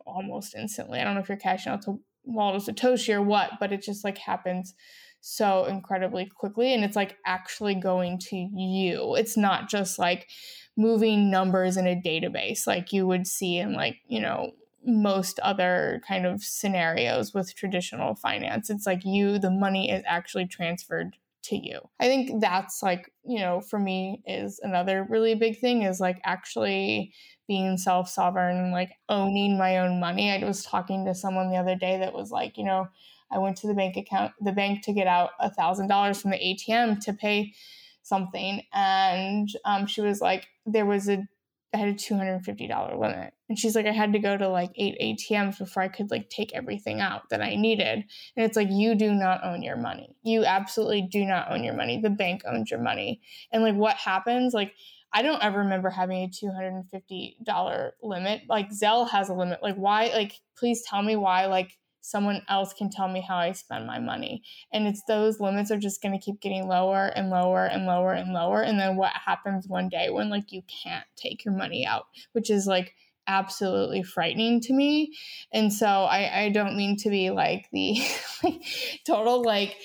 [0.06, 0.98] almost instantly.
[0.98, 3.82] I don't know if you're cashing out to wallet of Satoshi or what, but it
[3.82, 4.74] just like happens
[5.20, 9.14] so incredibly quickly, and it's like actually going to you.
[9.14, 10.28] It's not just like
[10.76, 14.50] moving numbers in a database like you would see in like you know
[14.84, 18.70] most other kind of scenarios with traditional finance.
[18.70, 21.80] It's like you, the money is actually transferred to you.
[22.00, 26.20] I think that's like, you know, for me is another really big thing is like
[26.24, 27.14] actually
[27.48, 30.30] being self sovereign and like owning my own money.
[30.30, 32.88] I was talking to someone the other day that was like, you know,
[33.30, 36.30] I went to the bank account, the bank to get out a thousand dollars from
[36.32, 37.54] the ATM to pay
[38.02, 38.62] something.
[38.72, 41.26] And um, she was like, there was a
[41.74, 43.32] I had a $250 limit.
[43.48, 46.28] And she's like, I had to go to like eight ATMs before I could like
[46.28, 48.04] take everything out that I needed.
[48.36, 50.14] And it's like, you do not own your money.
[50.22, 52.00] You absolutely do not own your money.
[52.00, 53.20] The bank owns your money.
[53.52, 54.52] And like, what happens?
[54.52, 54.74] Like,
[55.14, 58.42] I don't ever remember having a $250 limit.
[58.48, 59.62] Like, Zelle has a limit.
[59.62, 60.06] Like, why?
[60.06, 63.98] Like, please tell me why, like, someone else can tell me how I spend my
[63.98, 64.42] money.
[64.72, 68.12] And it's those limits are just going to keep getting lower and lower and lower
[68.12, 68.60] and lower.
[68.60, 72.50] And then what happens one day when like you can't take your money out, which
[72.50, 72.94] is like
[73.28, 75.14] absolutely frightening to me.
[75.52, 77.98] And so I, I don't mean to be like the
[79.06, 79.76] total like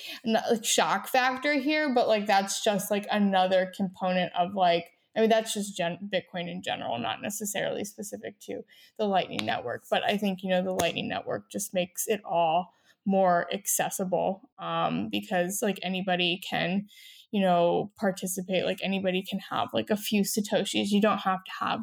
[0.62, 5.52] shock factor here, but like that's just like another component of like I mean, that's
[5.52, 8.60] just gen- Bitcoin in general, not necessarily specific to
[8.98, 9.82] the Lightning Network.
[9.90, 12.72] But I think, you know, the Lightning Network just makes it all
[13.04, 16.86] more accessible um, because, like, anybody can,
[17.32, 18.64] you know, participate.
[18.64, 20.90] Like, anybody can have like a few Satoshis.
[20.90, 21.80] You don't have to have,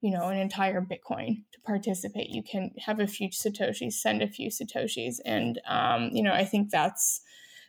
[0.00, 2.28] you know, an entire Bitcoin to participate.
[2.30, 5.16] You can have a few Satoshis, send a few Satoshis.
[5.24, 7.20] And, um, you know, I think that's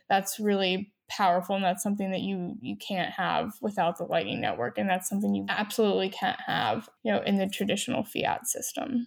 [0.08, 4.78] that's really powerful and that's something that you you can't have without the lightning network
[4.78, 9.06] and that's something you absolutely can't have you know in the traditional fiat system.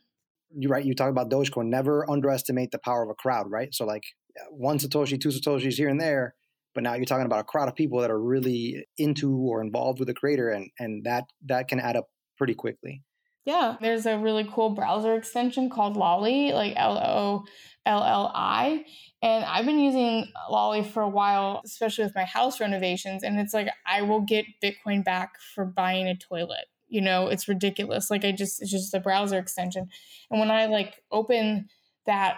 [0.58, 1.68] You're right you talk about dogecoin.
[1.68, 3.74] Never underestimate the power of a crowd right?
[3.74, 4.04] So like
[4.52, 6.36] one satoshi two satoshis here and there
[6.74, 9.98] but now you're talking about a crowd of people that are really into or involved
[9.98, 13.02] with the creator and and that that can add up pretty quickly.
[13.46, 17.46] Yeah, there's a really cool browser extension called Lolli, like L O
[17.86, 18.86] L L I.
[19.22, 23.24] And I've been using Lolli for a while, especially with my house renovations.
[23.24, 26.66] And it's like I will get Bitcoin back for buying a toilet.
[26.88, 28.12] You know, it's ridiculous.
[28.12, 29.90] Like I just, it's just a browser extension.
[30.30, 31.70] And when I like open
[32.06, 32.38] that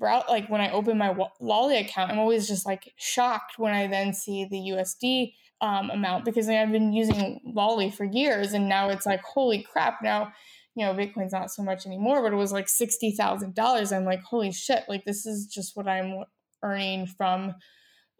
[0.00, 4.12] like when I open my Lolli account, I'm always just like shocked when I then
[4.12, 9.06] see the USD um, amount because I've been using Lolli for years and now it's
[9.06, 10.32] like, holy crap, now,
[10.74, 13.96] you know, Bitcoin's not so much anymore, but it was like $60,000.
[13.96, 16.24] I'm like, holy shit, like this is just what I'm
[16.62, 17.54] earning from,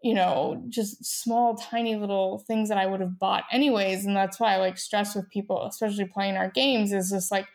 [0.01, 4.05] you know, just small, tiny little things that I would have bought anyways.
[4.05, 7.47] And that's why I like stress with people, especially playing our games, is just like,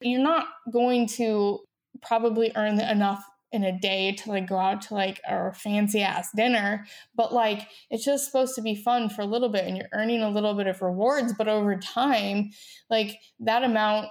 [0.00, 1.60] you're not going to
[2.00, 6.28] probably earn enough in a day to like go out to like a fancy ass
[6.34, 6.84] dinner
[7.14, 10.22] but like it's just supposed to be fun for a little bit and you're earning
[10.22, 12.50] a little bit of rewards but over time
[12.90, 14.08] like that amount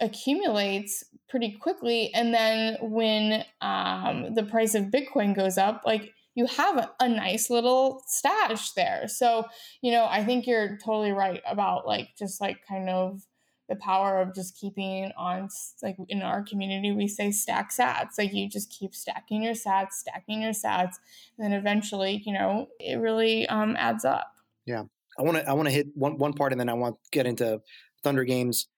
[0.00, 6.46] accumulates pretty quickly and then when um, the price of bitcoin goes up like you
[6.46, 9.08] have a, nice little stash there.
[9.08, 9.44] So
[9.82, 13.22] you know i think you're totally right about like just like kind of
[13.68, 15.48] the power of just keeping on
[15.80, 18.18] like in our community we say stack sats.
[18.18, 20.96] Like you just keep stacking your sats stacking your sats
[21.36, 24.32] and then eventually you know it really um, adds up.
[24.66, 24.84] Yeah.
[25.18, 27.10] I want to i want to hit one one part and then i want to
[27.10, 27.60] get into
[28.02, 28.68] thunder games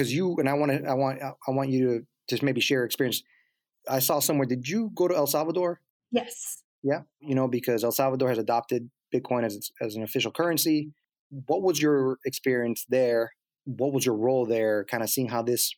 [0.00, 2.84] because you and i want to i want i want you to just maybe share
[2.84, 3.22] experience
[3.88, 5.80] i saw somewhere did you go to el salvador
[6.10, 10.92] yes Yeah, you know, because El Salvador has adopted Bitcoin as as an official currency.
[11.46, 13.32] What was your experience there?
[13.64, 14.84] What was your role there?
[14.84, 15.74] Kind of seeing how this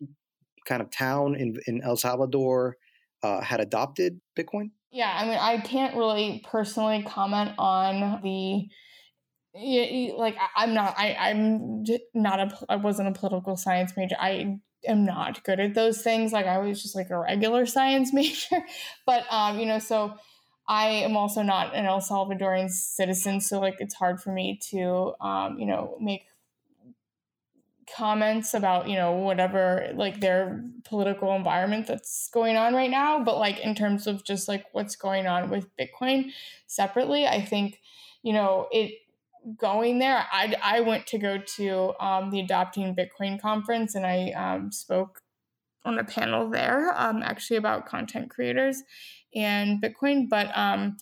[0.66, 2.76] kind of town in in El Salvador
[3.22, 4.70] uh, had adopted Bitcoin.
[4.90, 8.68] Yeah, I mean, I can't really personally comment on the
[9.54, 11.84] like I'm not I I'm
[12.14, 14.16] not a I wasn't a political science major.
[14.18, 16.32] I am not good at those things.
[16.32, 18.64] Like I was just like a regular science major,
[19.06, 20.14] but um you know so
[20.66, 25.14] I am also not an El Salvadorian citizen, so like it's hard for me to
[25.20, 26.24] um you know make
[27.94, 33.38] comments about you know whatever like their political environment that's going on right now but
[33.38, 36.30] like in terms of just like what's going on with bitcoin
[36.66, 37.80] separately i think
[38.22, 38.94] you know it
[39.56, 44.30] going there i i went to go to um, the adopting bitcoin conference and i
[44.30, 45.20] um, spoke
[45.84, 48.82] on a panel there um, actually about content creators
[49.34, 50.96] and bitcoin but um,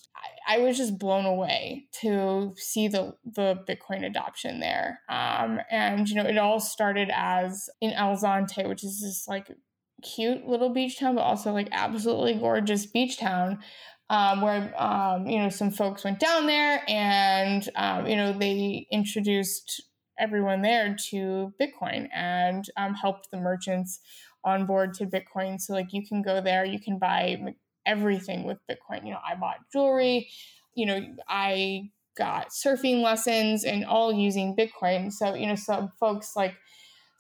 [0.47, 5.01] I, was just blown away to see the the bitcoin adoption there.
[5.09, 9.51] Um, and you know it all started as in el zonte which is this like
[10.03, 13.59] cute little beach town but also like absolutely gorgeous beach town
[14.11, 18.87] um, where um, you know some folks went down there and um, you know they
[18.91, 19.83] introduced
[20.19, 24.01] everyone there to Bitcoin and um, helped the merchants
[24.45, 25.59] on board to Bitcoin.
[25.61, 27.39] So like you can go there, you can buy
[27.87, 29.07] everything with Bitcoin.
[29.07, 30.29] You know, I bought jewelry.
[30.75, 35.13] You know, I got surfing lessons and all using Bitcoin.
[35.13, 36.55] So you know, some folks like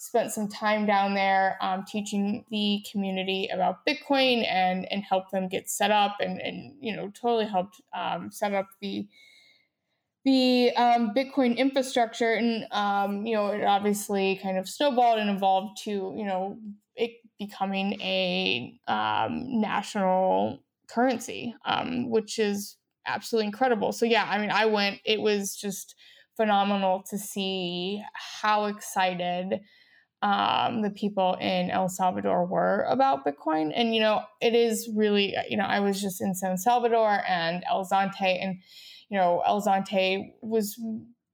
[0.00, 5.46] spent some time down there um, teaching the community about Bitcoin and and help them
[5.46, 9.06] get set up and and you know totally helped um, set up the
[10.24, 15.76] the um, Bitcoin infrastructure and um, you know it obviously kind of snowballed and evolved
[15.84, 16.58] to you know
[16.96, 23.92] it becoming a um, national currency, um, which is absolutely incredible.
[23.92, 25.00] So yeah, I mean, I went.
[25.04, 25.94] It was just
[26.38, 29.60] phenomenal to see how excited
[30.22, 33.72] um, the people in El Salvador were about Bitcoin.
[33.74, 37.64] And, you know, it is really, you know, I was just in San Salvador and
[37.68, 38.60] El Zonte, and,
[39.08, 40.78] you know, El Zonte was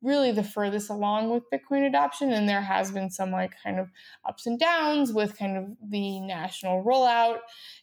[0.02, 2.30] really the furthest along with Bitcoin adoption.
[2.30, 3.88] And there has been some like kind of
[4.24, 7.38] ups and downs with kind of the national rollout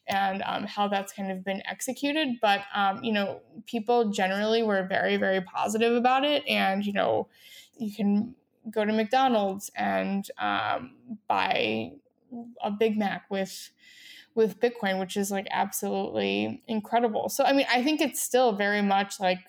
[0.08, 2.36] and um, how that's kind of been executed.
[2.42, 6.48] But, um, you know, people generally were very, very positive about it.
[6.48, 7.28] And, you know,
[7.78, 8.36] you can
[8.72, 10.96] go to McDonald's and um,
[11.28, 11.92] buy
[12.62, 13.72] a Big Mac with
[14.36, 17.30] with Bitcoin, which is like absolutely incredible.
[17.30, 19.40] So I mean, I think it's still very much like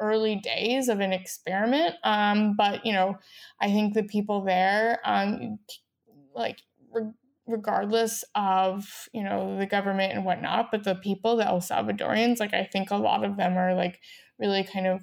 [0.00, 1.94] early days of an experiment.
[2.04, 3.18] Um, but you know,
[3.60, 5.58] I think the people there, um,
[6.34, 6.60] like
[6.92, 7.12] re-
[7.46, 12.54] regardless of you know the government and whatnot, but the people, the El Salvadorians, like
[12.54, 14.00] I think a lot of them are like
[14.38, 15.02] really kind of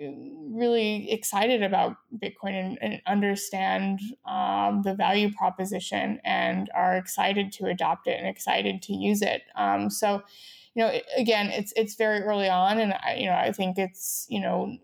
[0.00, 7.66] really excited about Bitcoin and, and understand um, the value proposition and are excited to
[7.66, 9.42] adopt it and excited to use it.
[9.56, 10.22] Um, so,
[10.74, 14.26] you know, again, it's it's very early on, and I, you know, I think it's
[14.30, 14.76] you know,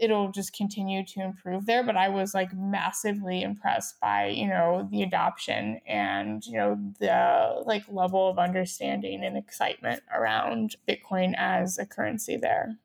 [0.00, 1.84] it'll just continue to improve there.
[1.84, 7.62] But I was like massively impressed by you know the adoption and you know the
[7.66, 12.78] like level of understanding and excitement around Bitcoin as a currency there.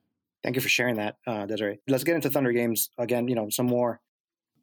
[0.46, 1.80] Thank you for sharing that, uh, Desiree.
[1.88, 3.28] Let's get into Thunder Games again.
[3.28, 4.00] You know, some more.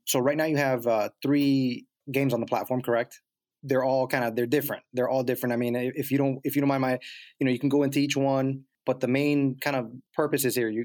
[0.04, 3.20] So right now you have uh, three games on the platform, correct?
[3.64, 4.84] They're all kind of they're different.
[4.92, 5.52] They're all different.
[5.52, 7.00] I mean, if you don't if you don't mind my,
[7.40, 10.54] you know, you can go into each one, but the main kind of purpose is
[10.54, 10.68] here.
[10.68, 10.84] You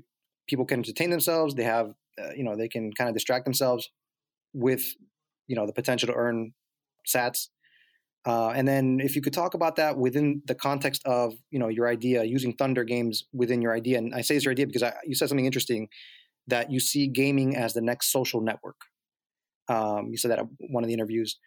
[0.50, 1.54] people can entertain themselves.
[1.54, 3.88] They have, uh, you know, they can kind of distract themselves
[4.54, 4.84] with,
[5.46, 6.54] you know, the potential to earn
[7.08, 7.50] Sats
[8.26, 11.68] uh, and then if you could talk about that within the context of you know
[11.68, 14.84] your idea using Thunder games within your idea, and I say it's your idea because
[14.84, 15.88] I, you said something interesting
[16.48, 18.78] that you see gaming as the next social network.
[19.70, 21.38] Um, you said that at one of the interviews.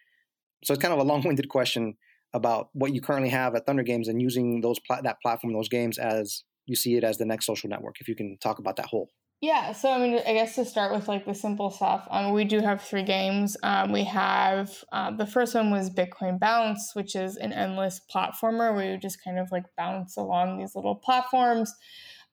[0.62, 1.96] So it's kind of a long-winded question
[2.34, 5.70] about what you currently have at Thunder Games and using those pla- that platform, those
[5.70, 7.96] games as you see it as the next social network.
[8.00, 9.10] If you can talk about that whole.
[9.42, 12.44] Yeah, so I mean, I guess to start with like the simple stuff, um, we
[12.44, 13.56] do have three games.
[13.62, 18.74] Um, we have uh, the first one was Bitcoin Bounce, which is an endless platformer
[18.74, 21.74] where you just kind of like bounce along these little platforms.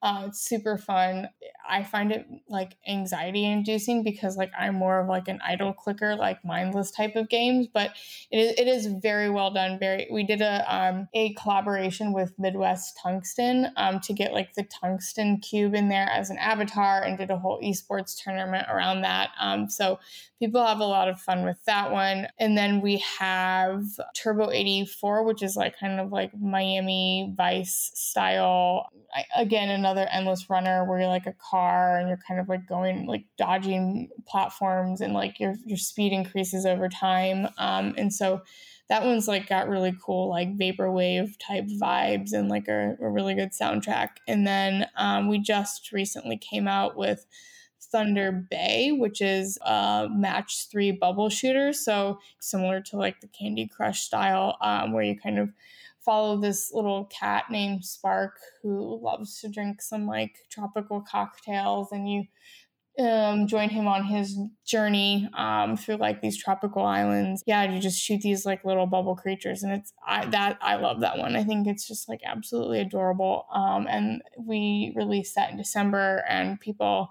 [0.01, 1.27] Uh, it's super fun.
[1.67, 6.15] I find it like anxiety inducing because like I'm more of like an idle clicker,
[6.15, 7.91] like mindless type of games, but
[8.29, 9.79] it is, it is very well done.
[9.79, 14.63] Very, we did a, um, a collaboration with Midwest Tungsten um, to get like the
[14.63, 19.31] tungsten cube in there as an avatar and did a whole esports tournament around that.
[19.39, 19.99] Um, so
[20.39, 22.27] people have a lot of fun with that one.
[22.39, 23.83] And then we have
[24.15, 28.89] Turbo 84, which is like kind of like Miami Vice style.
[29.13, 32.67] I, again, another endless runner where you're like a car and you're kind of like
[32.67, 37.47] going like dodging platforms and like your your speed increases over time.
[37.57, 38.41] Um, and so
[38.89, 43.33] that one's like got really cool like vaporwave type vibes and like a, a really
[43.33, 44.09] good soundtrack.
[44.27, 47.25] And then um, we just recently came out with
[47.91, 51.73] Thunder Bay, which is a match three bubble shooter.
[51.73, 55.49] So similar to like the Candy Crush style, um, where you kind of
[56.07, 62.09] follow this little cat named Spark who loves to drink some like tropical cocktails, and
[62.09, 62.23] you
[62.97, 67.43] um, join him on his journey um, through like these tropical islands.
[67.45, 71.01] Yeah, you just shoot these like little bubble creatures, and it's I that I love
[71.01, 71.35] that one.
[71.35, 73.45] I think it's just like absolutely adorable.
[73.53, 77.09] Um, and we released that in December, and people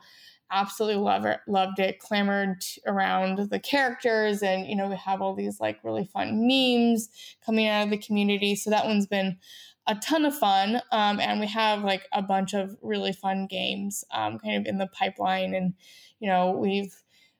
[0.50, 5.34] absolutely love it, loved it, clamored around the characters, and you know we have all
[5.34, 7.08] these like really fun memes
[7.44, 8.54] coming out of the community.
[8.54, 9.38] So that one's been
[9.86, 10.80] a ton of fun.
[10.92, 14.78] Um, and we have like a bunch of really fun games um, kind of in
[14.78, 15.54] the pipeline.
[15.54, 15.74] And,
[16.18, 16.94] you know, we've,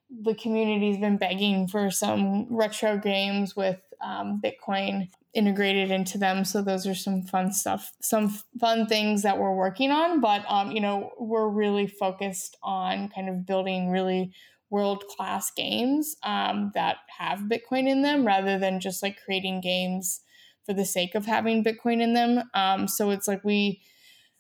[0.09, 6.45] the community's been begging for some retro games with um, Bitcoin integrated into them.
[6.45, 10.20] So those are some fun stuff, some fun things that we're working on.
[10.20, 14.32] But, um, you know, we're really focused on kind of building really
[14.70, 20.22] world class games um, that have Bitcoin in them rather than just like creating games
[20.64, 22.43] for the sake of having Bitcoin in them.
[22.55, 23.82] Um, so it's like we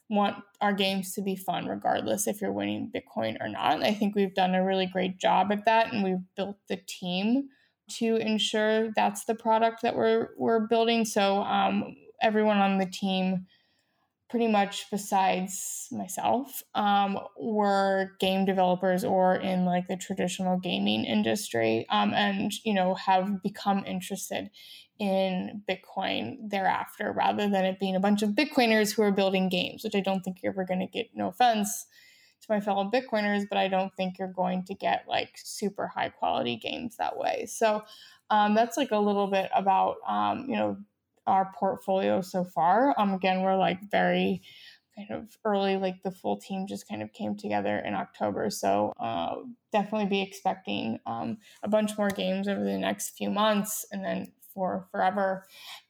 [0.08, 3.74] want our games to be fun regardless if you're winning Bitcoin or not.
[3.74, 6.78] And i think we've done a really great job at that and we've built the
[6.86, 7.48] team
[7.88, 11.04] to ensure that's the product that we're we're building.
[11.04, 13.46] So um, everyone on the team
[14.28, 21.86] pretty much besides myself um, were game developers or in like the traditional gaming industry
[21.90, 24.50] um, and you know have become interested
[24.98, 29.84] in bitcoin thereafter rather than it being a bunch of bitcoiners who are building games
[29.84, 31.86] which i don't think you're ever going to get no offense
[32.46, 36.08] to my fellow bitcoiners but i don't think you're going to get like super high
[36.08, 37.82] quality games that way so
[38.28, 40.76] um, that's like a little bit about um, you know
[41.26, 42.94] our portfolio so far.
[42.98, 44.42] Um, again, we're like very
[44.96, 48.48] kind of early, like the full team just kind of came together in October.
[48.50, 49.36] So uh,
[49.72, 54.32] definitely be expecting um, a bunch more games over the next few months and then
[54.54, 55.44] for forever.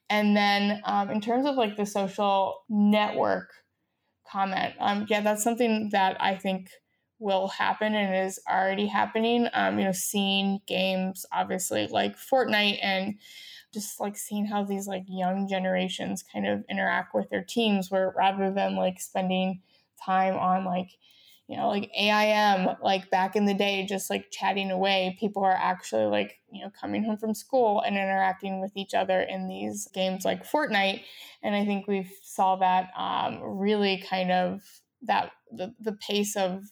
[0.09, 3.51] And then um, in terms of like the social network
[4.31, 6.69] comment, um, yeah, that's something that I think
[7.19, 9.47] will happen and is already happening.
[9.53, 13.15] Um, you know, seeing games obviously like Fortnite and
[13.73, 18.13] just like seeing how these like young generations kind of interact with their teams where
[18.15, 19.61] rather than like spending
[20.03, 20.91] time on like
[21.47, 25.51] you know like AIM like back in the day just like chatting away people are
[25.51, 29.87] actually like you know coming home from school and interacting with each other in these
[29.93, 31.01] games like Fortnite.
[31.43, 34.61] And I think we saw that um, really kind of
[35.03, 36.63] that the, the pace of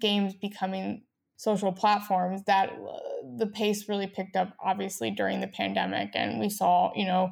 [0.00, 1.02] games becoming
[1.36, 2.98] social platforms that uh,
[3.36, 6.10] the pace really picked up obviously during the pandemic.
[6.14, 7.30] And we saw you know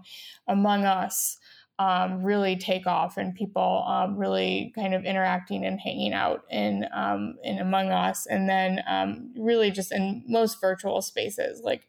[0.49, 1.39] among us
[1.79, 6.87] um, really take off and people um, really kind of interacting and hanging out in
[6.95, 11.89] um, in among us and then um, really just in most virtual spaces like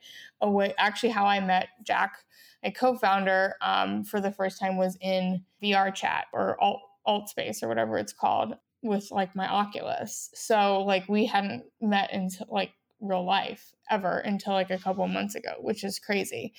[0.78, 2.18] actually how i met jack
[2.64, 7.62] a co-founder um, for the first time was in vr chat or alt, alt space
[7.62, 8.56] or whatever it's called
[8.86, 10.30] with like my Oculus.
[10.34, 12.72] So like we hadn't met into like
[13.02, 16.54] real life ever until like a couple months ago, which is crazy.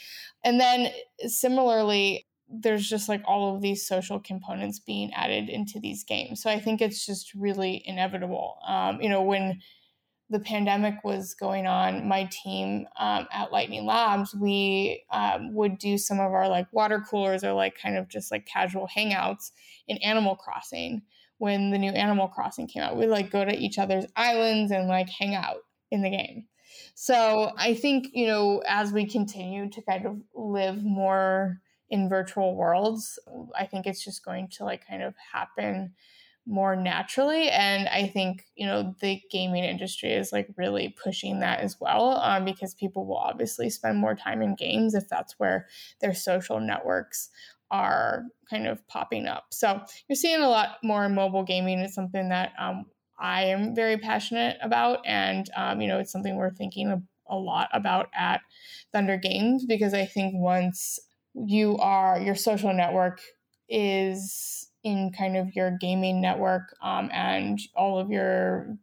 [0.45, 6.05] And then similarly, there's just like all of these social components being added into these
[6.05, 6.43] games.
[6.43, 8.59] So I think it's just really inevitable.
[8.67, 9.61] Um, you know, when
[10.29, 15.99] the pandemic was going on, my team um, at Lightning Labs, we um, would do
[15.99, 19.53] some of our like water coolers or like kind of just like casual hangouts
[19.87, 21.03] in Animal Crossing
[21.39, 22.97] when the new Animal Crossing came out.
[22.97, 25.59] We like go to each other's islands and like hang out
[25.91, 26.47] in the game.
[26.95, 32.57] So I think, you know, as we continue to kind of live more in virtual
[32.57, 33.19] worlds,
[33.59, 35.95] I think it's just going to like kind of happen
[36.49, 41.59] more naturally and i think you know the gaming industry is like really pushing that
[41.59, 45.67] as well um, because people will obviously spend more time in games if that's where
[46.01, 47.31] their social networks
[47.71, 49.47] are kind of popping up.
[49.51, 51.81] So you're seeing a lot more mobile gaming.
[51.81, 52.87] It's something that um,
[53.19, 57.37] I am very passionate about, and um, you know, it's something we're thinking a, a
[57.37, 58.41] lot about at
[58.93, 60.99] Thunder Games because I think once
[61.45, 63.21] you are your social network
[63.69, 68.77] is in kind of your gaming network um, and all of your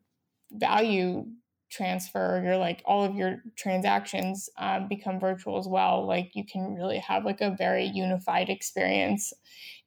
[0.52, 1.26] value
[1.74, 6.06] transfer your like all of your transactions um, become virtual as well.
[6.06, 9.34] Like you can really have like a very unified experience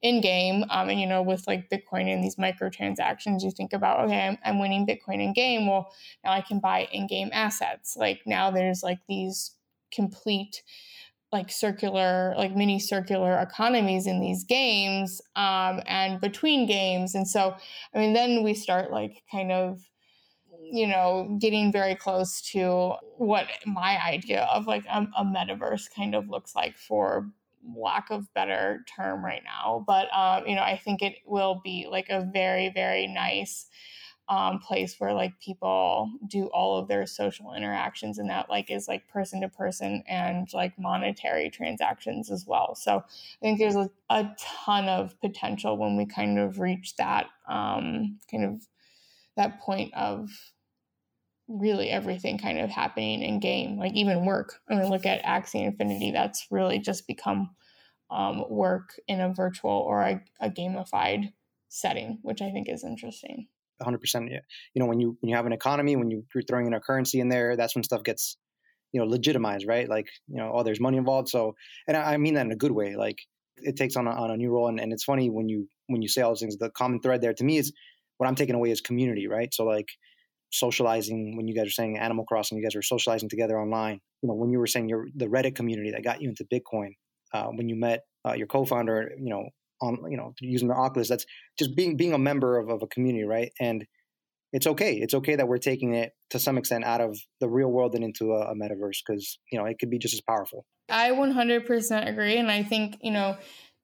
[0.01, 4.05] in game um, and you know with like bitcoin and these microtransactions you think about
[4.05, 5.67] okay I'm, I'm winning bitcoin in game.
[5.67, 5.89] Well
[6.25, 7.95] now i can buy in-game assets.
[7.97, 9.51] Like now there's like these
[9.93, 10.63] complete
[11.37, 17.55] like circular like mini circular economies in these games um, and between games and so
[17.93, 19.79] i mean then we start like kind of
[20.71, 26.15] you know, getting very close to what my idea of like a, a metaverse kind
[26.15, 27.29] of looks like for
[27.75, 29.83] lack of better term right now.
[29.87, 33.67] But, um, you know, I think it will be like a very, very nice
[34.29, 38.87] um, place where like people do all of their social interactions and that like is
[38.87, 42.75] like person to person and like monetary transactions as well.
[42.75, 47.27] So I think there's a, a ton of potential when we kind of reach that
[47.47, 48.67] um, kind of
[49.37, 50.29] that point of
[51.47, 54.55] really everything kind of happening in game, like even work.
[54.69, 56.11] I mean, look at Axie Infinity.
[56.11, 57.51] That's really just become
[58.09, 61.31] um, work in a virtual or a, a gamified
[61.69, 63.47] setting, which I think is interesting.
[63.81, 64.31] 100%.
[64.31, 64.39] Yeah.
[64.73, 66.79] You know, when you when you have an economy, when you, you're throwing in a
[66.79, 68.37] currency in there, that's when stuff gets,
[68.91, 69.87] you know, legitimized, right?
[69.87, 71.29] Like, you know, oh, there's money involved.
[71.29, 71.55] So,
[71.87, 72.95] and I, I mean that in a good way.
[72.95, 73.19] Like,
[73.57, 74.67] it takes on a, on a new role.
[74.67, 76.57] And, and it's funny when you when you say all those things.
[76.57, 77.73] The common thread there to me is
[78.17, 79.53] what I'm taking away is community, right?
[79.53, 79.87] So, like,
[80.51, 83.99] socializing when you guys are saying Animal Crossing, you guys are socializing together online.
[84.21, 86.91] You know, when you were saying your the Reddit community that got you into Bitcoin,
[87.33, 89.49] uh, when you met uh, your co-founder, you know,
[89.81, 91.25] on you know using the Oculus, that's
[91.57, 93.51] just being being a member of, of a community, right?
[93.59, 93.85] And
[94.53, 94.95] it's okay.
[94.95, 98.03] It's okay that we're taking it to some extent out of the real world and
[98.03, 100.65] into a, a metaverse because you know it could be just as powerful.
[100.89, 103.37] I 100% agree, and I think you know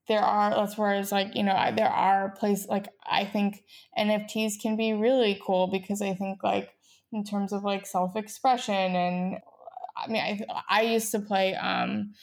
[0.07, 3.63] there are that's where it's like you know there are places like i think
[3.97, 6.69] nfts can be really cool because i think like
[7.11, 9.37] in terms of like self-expression and
[9.97, 10.39] i mean i,
[10.69, 12.13] I used to play um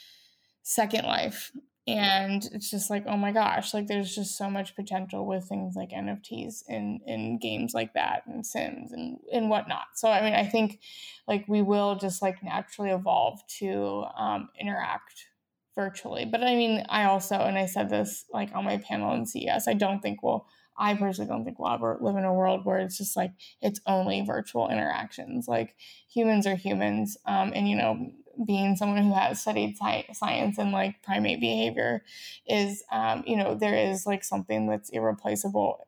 [0.62, 1.52] second life
[1.86, 5.74] and it's just like oh my gosh like there's just so much potential with things
[5.74, 10.34] like nfts in in games like that and sims and and whatnot so i mean
[10.34, 10.78] i think
[11.26, 15.26] like we will just like naturally evolve to um, interact
[15.74, 16.24] virtually.
[16.24, 19.68] But I mean, I also, and I said this like on my panel in CES,
[19.68, 20.46] I don't think we'll,
[20.78, 23.80] I personally don't think we'll ever live in a world where it's just like it's
[23.86, 25.46] only virtual interactions.
[25.46, 25.76] Like
[26.12, 27.16] humans are humans.
[27.26, 28.10] Um, and, you know,
[28.44, 32.02] being someone who has studied sci- science and like primate behavior
[32.46, 35.86] is, um, you know, there is like something that's irreplaceable,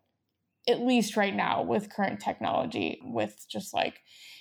[0.69, 4.01] at least right now with current technology, with just like,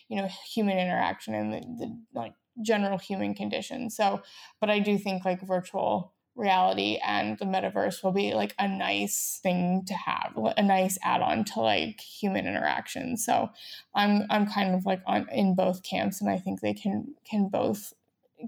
[0.10, 3.90] you know, human interaction and the, the like general human condition.
[3.90, 4.22] So,
[4.60, 9.40] but I do think like virtual reality and the metaverse will be like a nice
[9.44, 13.16] thing to have, a nice add-on to like human interaction.
[13.18, 13.50] So,
[13.96, 17.48] I'm I'm kind of like on in both camps and I think they can can
[17.48, 17.94] both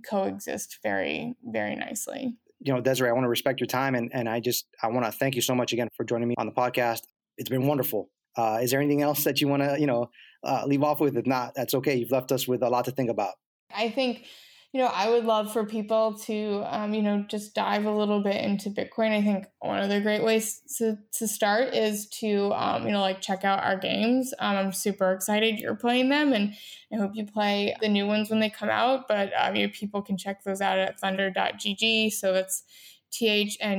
[0.08, 2.36] coexist very very nicely.
[2.60, 5.06] You know, Desiree, I want to respect your time and and I just I want
[5.06, 7.02] to thank you so much again for joining me on the podcast.
[7.38, 8.10] It's been wonderful.
[8.36, 10.10] Uh, is there anything else that you want to, you know,
[10.44, 11.16] uh, leave off with?
[11.16, 11.96] If not, that's okay.
[11.96, 13.34] You've left us with a lot to think about.
[13.76, 14.26] I think,
[14.74, 18.24] you know, I would love for people to, um, you know, just dive a little
[18.24, 19.12] bit into Bitcoin.
[19.12, 23.02] I think one of the great ways to, to start is to, um, you know,
[23.02, 24.34] like check out our games.
[24.40, 26.56] Um, I'm super excited you're playing them and
[26.92, 29.08] I hope you play the new ones when they come out.
[29.08, 32.12] But, um, you know, people can check those out at thunder.gg.
[32.12, 32.64] So that's
[33.12, 33.78] thdr.gg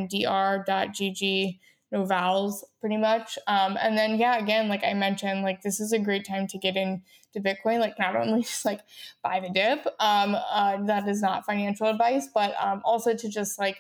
[1.92, 3.38] no vowels pretty much.
[3.46, 6.58] Um, and then yeah, again, like I mentioned, like this is a great time to
[6.58, 7.02] get into
[7.38, 7.80] Bitcoin.
[7.80, 8.80] Like not only just like
[9.22, 13.58] buy the dip, um, uh, that is not financial advice, but um, also to just
[13.58, 13.78] like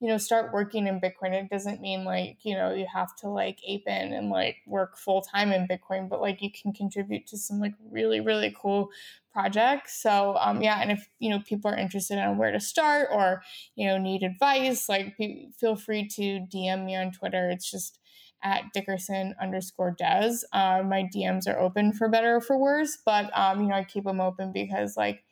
[0.00, 3.28] you know start working in bitcoin it doesn't mean like you know you have to
[3.28, 7.26] like ape in and like work full time in bitcoin but like you can contribute
[7.26, 8.90] to some like really really cool
[9.34, 13.08] projects so um yeah and if you know people are interested in where to start
[13.12, 13.42] or
[13.74, 15.14] you know need advice like
[15.58, 17.98] feel free to dm me on twitter it's just
[18.44, 20.36] at Dickerson underscore Des.
[20.52, 23.84] Uh, my DMs are open for better or for worse, but um, you know I
[23.84, 25.24] keep them open because like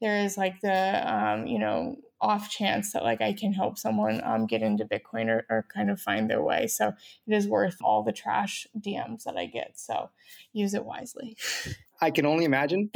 [0.00, 4.20] there is like the um, you know off chance that like I can help someone
[4.24, 6.66] um, get into Bitcoin or, or kind of find their way.
[6.66, 9.78] So it is worth all the trash DMs that I get.
[9.78, 10.10] So
[10.52, 11.36] use it wisely.
[12.00, 12.90] I can only imagine.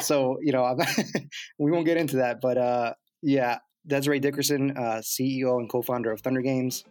[0.00, 0.76] so you know
[1.58, 6.20] we won't get into that, but uh, yeah, Desiree Dickerson, uh, CEO and co-founder of
[6.20, 6.84] Thunder Games.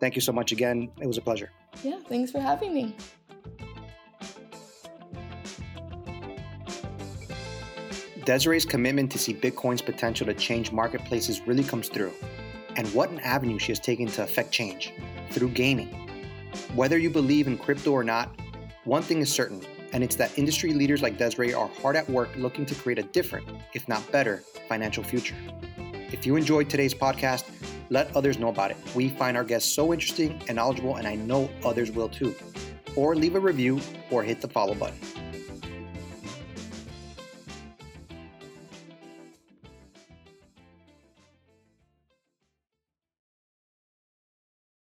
[0.00, 0.90] Thank you so much again.
[1.00, 1.50] It was a pleasure.
[1.82, 2.96] Yeah, thanks for having me.
[8.24, 12.12] Desiree's commitment to see Bitcoin's potential to change marketplaces really comes through.
[12.76, 14.92] And what an avenue she has taken to affect change
[15.30, 15.88] through gaming.
[16.74, 18.34] Whether you believe in crypto or not,
[18.84, 19.60] one thing is certain
[19.92, 23.02] And it's that industry leaders like Desiree are hard at work looking to create a
[23.02, 25.36] different, if not better, financial future.
[26.10, 27.44] If you enjoyed today's podcast,
[27.90, 28.76] let others know about it.
[28.94, 32.34] We find our guests so interesting and knowledgeable, and I know others will too.
[32.96, 33.80] Or leave a review
[34.10, 34.98] or hit the follow button.